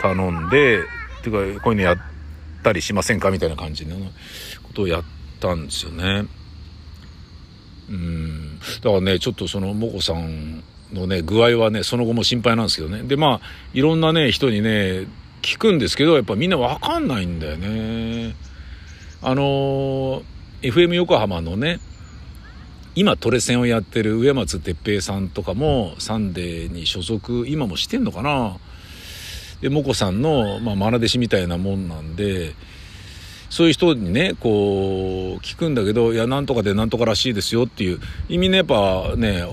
[0.00, 0.80] 頼んで
[1.22, 1.98] ていうかこういうのやっ
[2.62, 3.96] たりしませんかみたいな感じの
[4.62, 5.04] ことをやっ
[5.40, 6.24] たんですよね。
[7.90, 8.58] うん。
[8.58, 10.62] だからね、ちょっとその、もこさん
[10.92, 13.02] のね、具合はね、その後も心配なんですけどね。
[13.02, 13.40] で、まあ、
[13.72, 15.06] いろんなね、人にね、
[15.42, 18.34] 聞くんですけど、やっぱみんなわかんないんだよね。
[19.22, 20.22] あの
[20.62, 21.78] FM 横浜のね、
[22.94, 28.56] 今トレセンをやってる植松哲平さんとかもサンデーに所属今もしてんのかな
[29.60, 32.54] でもこさんの、まあ、愛弟子みたいなもんなんで
[33.50, 39.44] そういう人にね、こう、聞くんだけど、いや、なんとかでなんとからしいですよっていう、意味ね、やっぱね、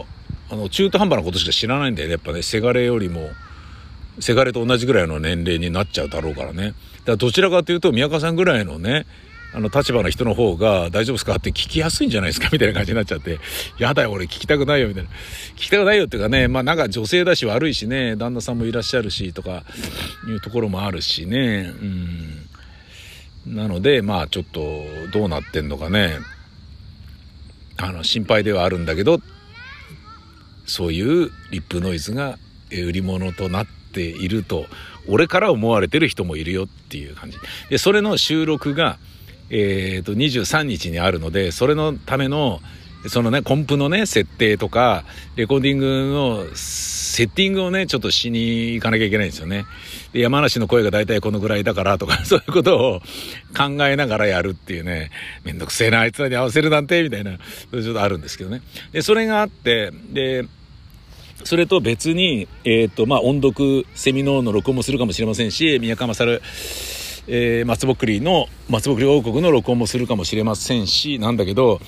[0.49, 2.13] あの、中途半端なことしか知らないんだよね。
[2.13, 3.29] やっぱね、せがれよりも、
[4.19, 6.67] せがれと同じぐらいの年齢になっちゃうだろうからね。
[6.67, 6.75] だか
[7.05, 9.05] らどちらかというと、宮川さんぐらいのね、
[9.53, 13.39] あの立場の人の方が大丈夫ですかって聞きやすいんじゃないですかみたいな感じになっちゃって、
[13.77, 15.09] やだよ俺聞きたくないよみたいな。
[15.55, 19.63] 聞きたくないよっていうかね、まあなんか女性だし悪いしね、旦那さんもいらっしゃるしとか
[20.27, 21.71] いうところもあるしね、
[23.45, 23.55] うん。
[23.55, 24.83] なので、まあちょっと
[25.13, 26.17] どうなってんのかね、
[27.77, 29.21] あの心配ではあるんだけど、
[30.67, 32.37] そういうリップノイズが
[32.71, 34.65] 売り物となっていると、
[35.07, 37.37] 俺から思われてる人もいるよっていう感じ。
[37.69, 38.97] で、それの収録が、
[39.49, 42.59] え、ー、と、23日にあるので、それのための、
[43.07, 45.05] そのね、コンプのね、設定とか、
[45.37, 49.65] レコーディングのセッティングをね、ちょっとしに行かなきゃいけないんですよね。
[50.17, 53.01] で、山梨の声が大体このぐらいだからとか、 そういうことを
[53.55, 55.11] 考えながらやるっていうね、
[55.43, 58.63] めんどくせえな、あいつらに合わせるなんて、みたいな、ちょっとあるんですけどね。
[58.91, 60.45] で、それがあって、で、
[61.43, 66.41] それと別に、えっ、ー、と、まあ、音読セミノーの録音もするかもしれませんし、宮川勝、
[67.27, 71.79] えー、松ぼっくりの、松ぼっくり王国の録音もするかもしれませんし、なんだけど、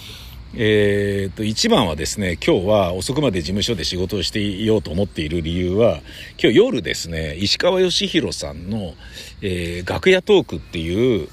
[0.56, 6.02] えー、と、一番はですね、今日は遅くまで事務所で仕事をしていようと思っている理由は、
[6.42, 8.96] 今日夜ですね、石川義弘さんの、
[9.42, 11.30] えー、楽屋トークっていう、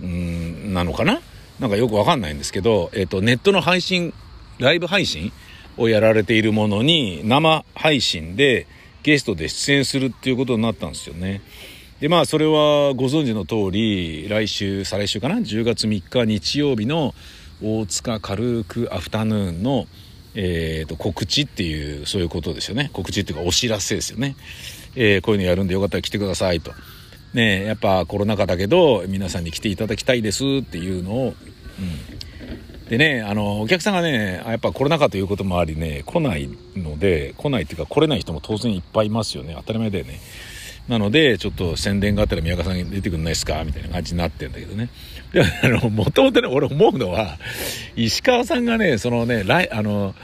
[0.00, 1.20] うん、なのかな？
[1.60, 4.14] なんかよくわかんないんですけど、えっ、ー、と、ネットの配信、
[4.58, 5.32] ライブ配信
[5.76, 8.66] をやられているものに、生配信で
[9.02, 11.42] ゲストで出演するっていうことになったんですよね。
[12.00, 17.14] でまあそれはご存知の通り来週再来週かな？10月3日日曜日の
[17.64, 19.86] 大塚軽くアフタヌーンの、
[20.34, 22.90] えーと、告知っていうそういうことですよね。
[22.92, 24.36] 告知っていうかお知らせですよね、
[24.96, 26.72] えー、こういうのやるんでよかったら来てくださいと。
[27.32, 31.34] ねやっぱコロナ禍だけど皆さんに来ていただきたいですっていうのを、
[32.82, 39.54] うん、でねあのお客さんがねやっぱコロナ禍ということもありね来ないので来ないっていうか来れない人も当然いっぱいいますよね。
[39.56, 40.20] 当たり前だよね。
[40.88, 43.64] なので、ちょっと宣伝があったら宮川さん出てくんないですか？
[43.64, 44.90] みたいな感じになってんだけどね。
[45.32, 47.38] で、あの、もともとね、俺思うのは、
[47.96, 50.14] 石川さんがね、そのね、ライ、あの、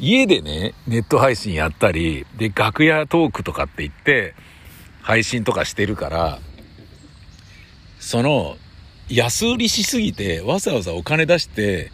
[0.00, 4.34] 家でね、ネット配信やったり、で、楽屋トークとかって言って、
[5.02, 6.40] 配信とかしてるから、
[8.00, 8.56] その、
[9.08, 11.92] 安売りしすぎて、わざわざお金出して、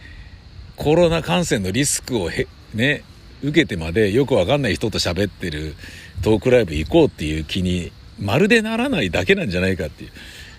[0.76, 3.02] コロナ感染のリスクをへ、ね、
[3.42, 5.74] 受けてまでよくわかんない人と喋ってる
[6.22, 10.10] トークライブ行こうっていう気にまるでならないだけなんじゃないかっていう。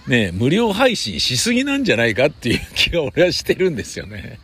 [0.09, 4.39] ね無料配信しすぎなんじゃないかっていう気が俺はしてるんですよね。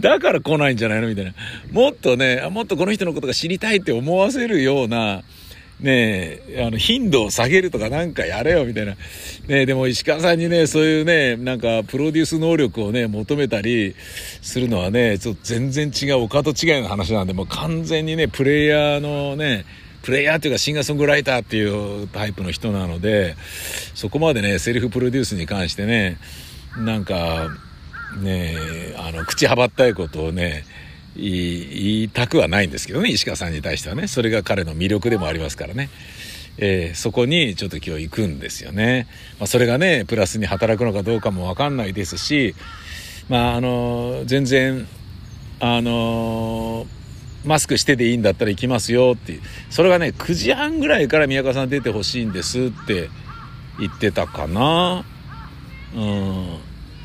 [0.00, 1.34] だから来ないんじゃないのみたいな。
[1.70, 5.22] もっとね、もっとこの人のことが知りたいって思わせるような、
[5.80, 8.92] ねえ、あの、頻度を下げるとかなんかやれよ、みたいな。
[8.92, 8.98] ね
[9.48, 13.94] え、でも石川さんにね、そういうね、なんか、プロデュース能力をね、求めたり
[14.40, 19.66] するのはね、ちょっと全然違う、お門違いの話なんで、もう完全にね、プレイヤーのね、
[20.02, 23.34] プレイヤーっていうかシンガーソングライターっていうタイプの人なので、
[23.94, 26.16] そこまでね、セルフプロデュースに関してね、
[26.78, 27.48] なんか、
[28.22, 30.64] ねえあの、口はばったいことをね、
[31.16, 34.06] 言いたくはないんですけどね石川さんに対してはね。
[34.06, 35.88] それが彼の魅力でもありますからね、
[36.58, 39.08] えー、そこにちょっと今日行くんですよね、
[39.38, 42.54] まあ、それがねプラスに働くのかどうかも分かんないですし
[43.28, 44.86] まああの全然
[45.60, 46.86] あの
[47.44, 49.38] マスクしてでいいんだったら行きますよって
[49.70, 53.08] それがね9時半ぐらいから宮川さん出てほしいんですって
[53.78, 55.04] 言ってたかな。
[55.94, 56.58] うん。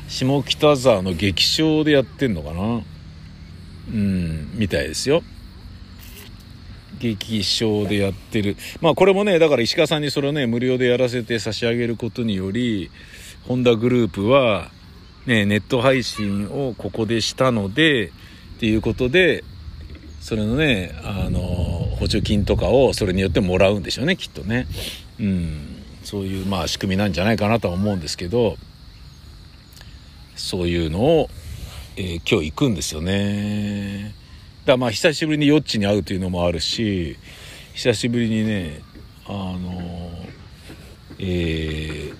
[0.08, 2.82] 下北沢の劇場でやってんのかな。
[3.88, 5.22] うんみたいですよ。
[6.98, 8.56] 劇場でやってる。
[8.80, 12.90] まあこれもねだから石川さんにそれをね無料でやらせて差し上げることにより
[13.46, 14.70] ホンダグループは
[15.26, 18.10] ねネット配信をここでしたのでっ
[18.60, 19.42] ていうことで
[20.20, 24.66] それのねあの補助金とかをそれによってもらうんでしょうねきっとね。
[25.18, 25.82] うん。
[26.04, 28.56] そういうまあ仕組みなんじゃないかなとは思うんですけど
[30.36, 31.30] そういうのを
[31.96, 34.14] えー、今日行くんですよね。
[34.64, 37.16] だまあ久しぶりにヨッチに会うというのもあるし
[37.74, 38.80] 久しぶりにね
[39.26, 40.10] あの
[41.18, 42.12] え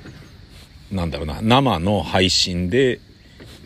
[0.91, 3.01] ー、なんだろうな生の配信で、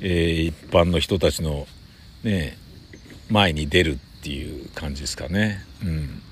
[0.00, 1.66] えー、一般の人たちの
[2.22, 2.56] ね
[3.28, 5.64] 前に出るっていう感じですかね。
[5.82, 6.22] うん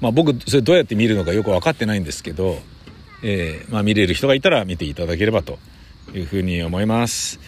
[0.00, 2.58] まあ、僕それどうやって見るのかよく分かってないんですけど、
[3.22, 5.58] えーまあ、見れる人がいたら見ていただければと
[6.14, 7.40] いうふうに思います。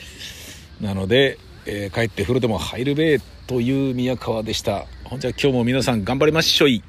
[0.80, 4.86] なのでえー、帰って風呂でも入るべという宮川でした。
[5.04, 6.82] ほんじゃ今日も皆さん頑張りましょい。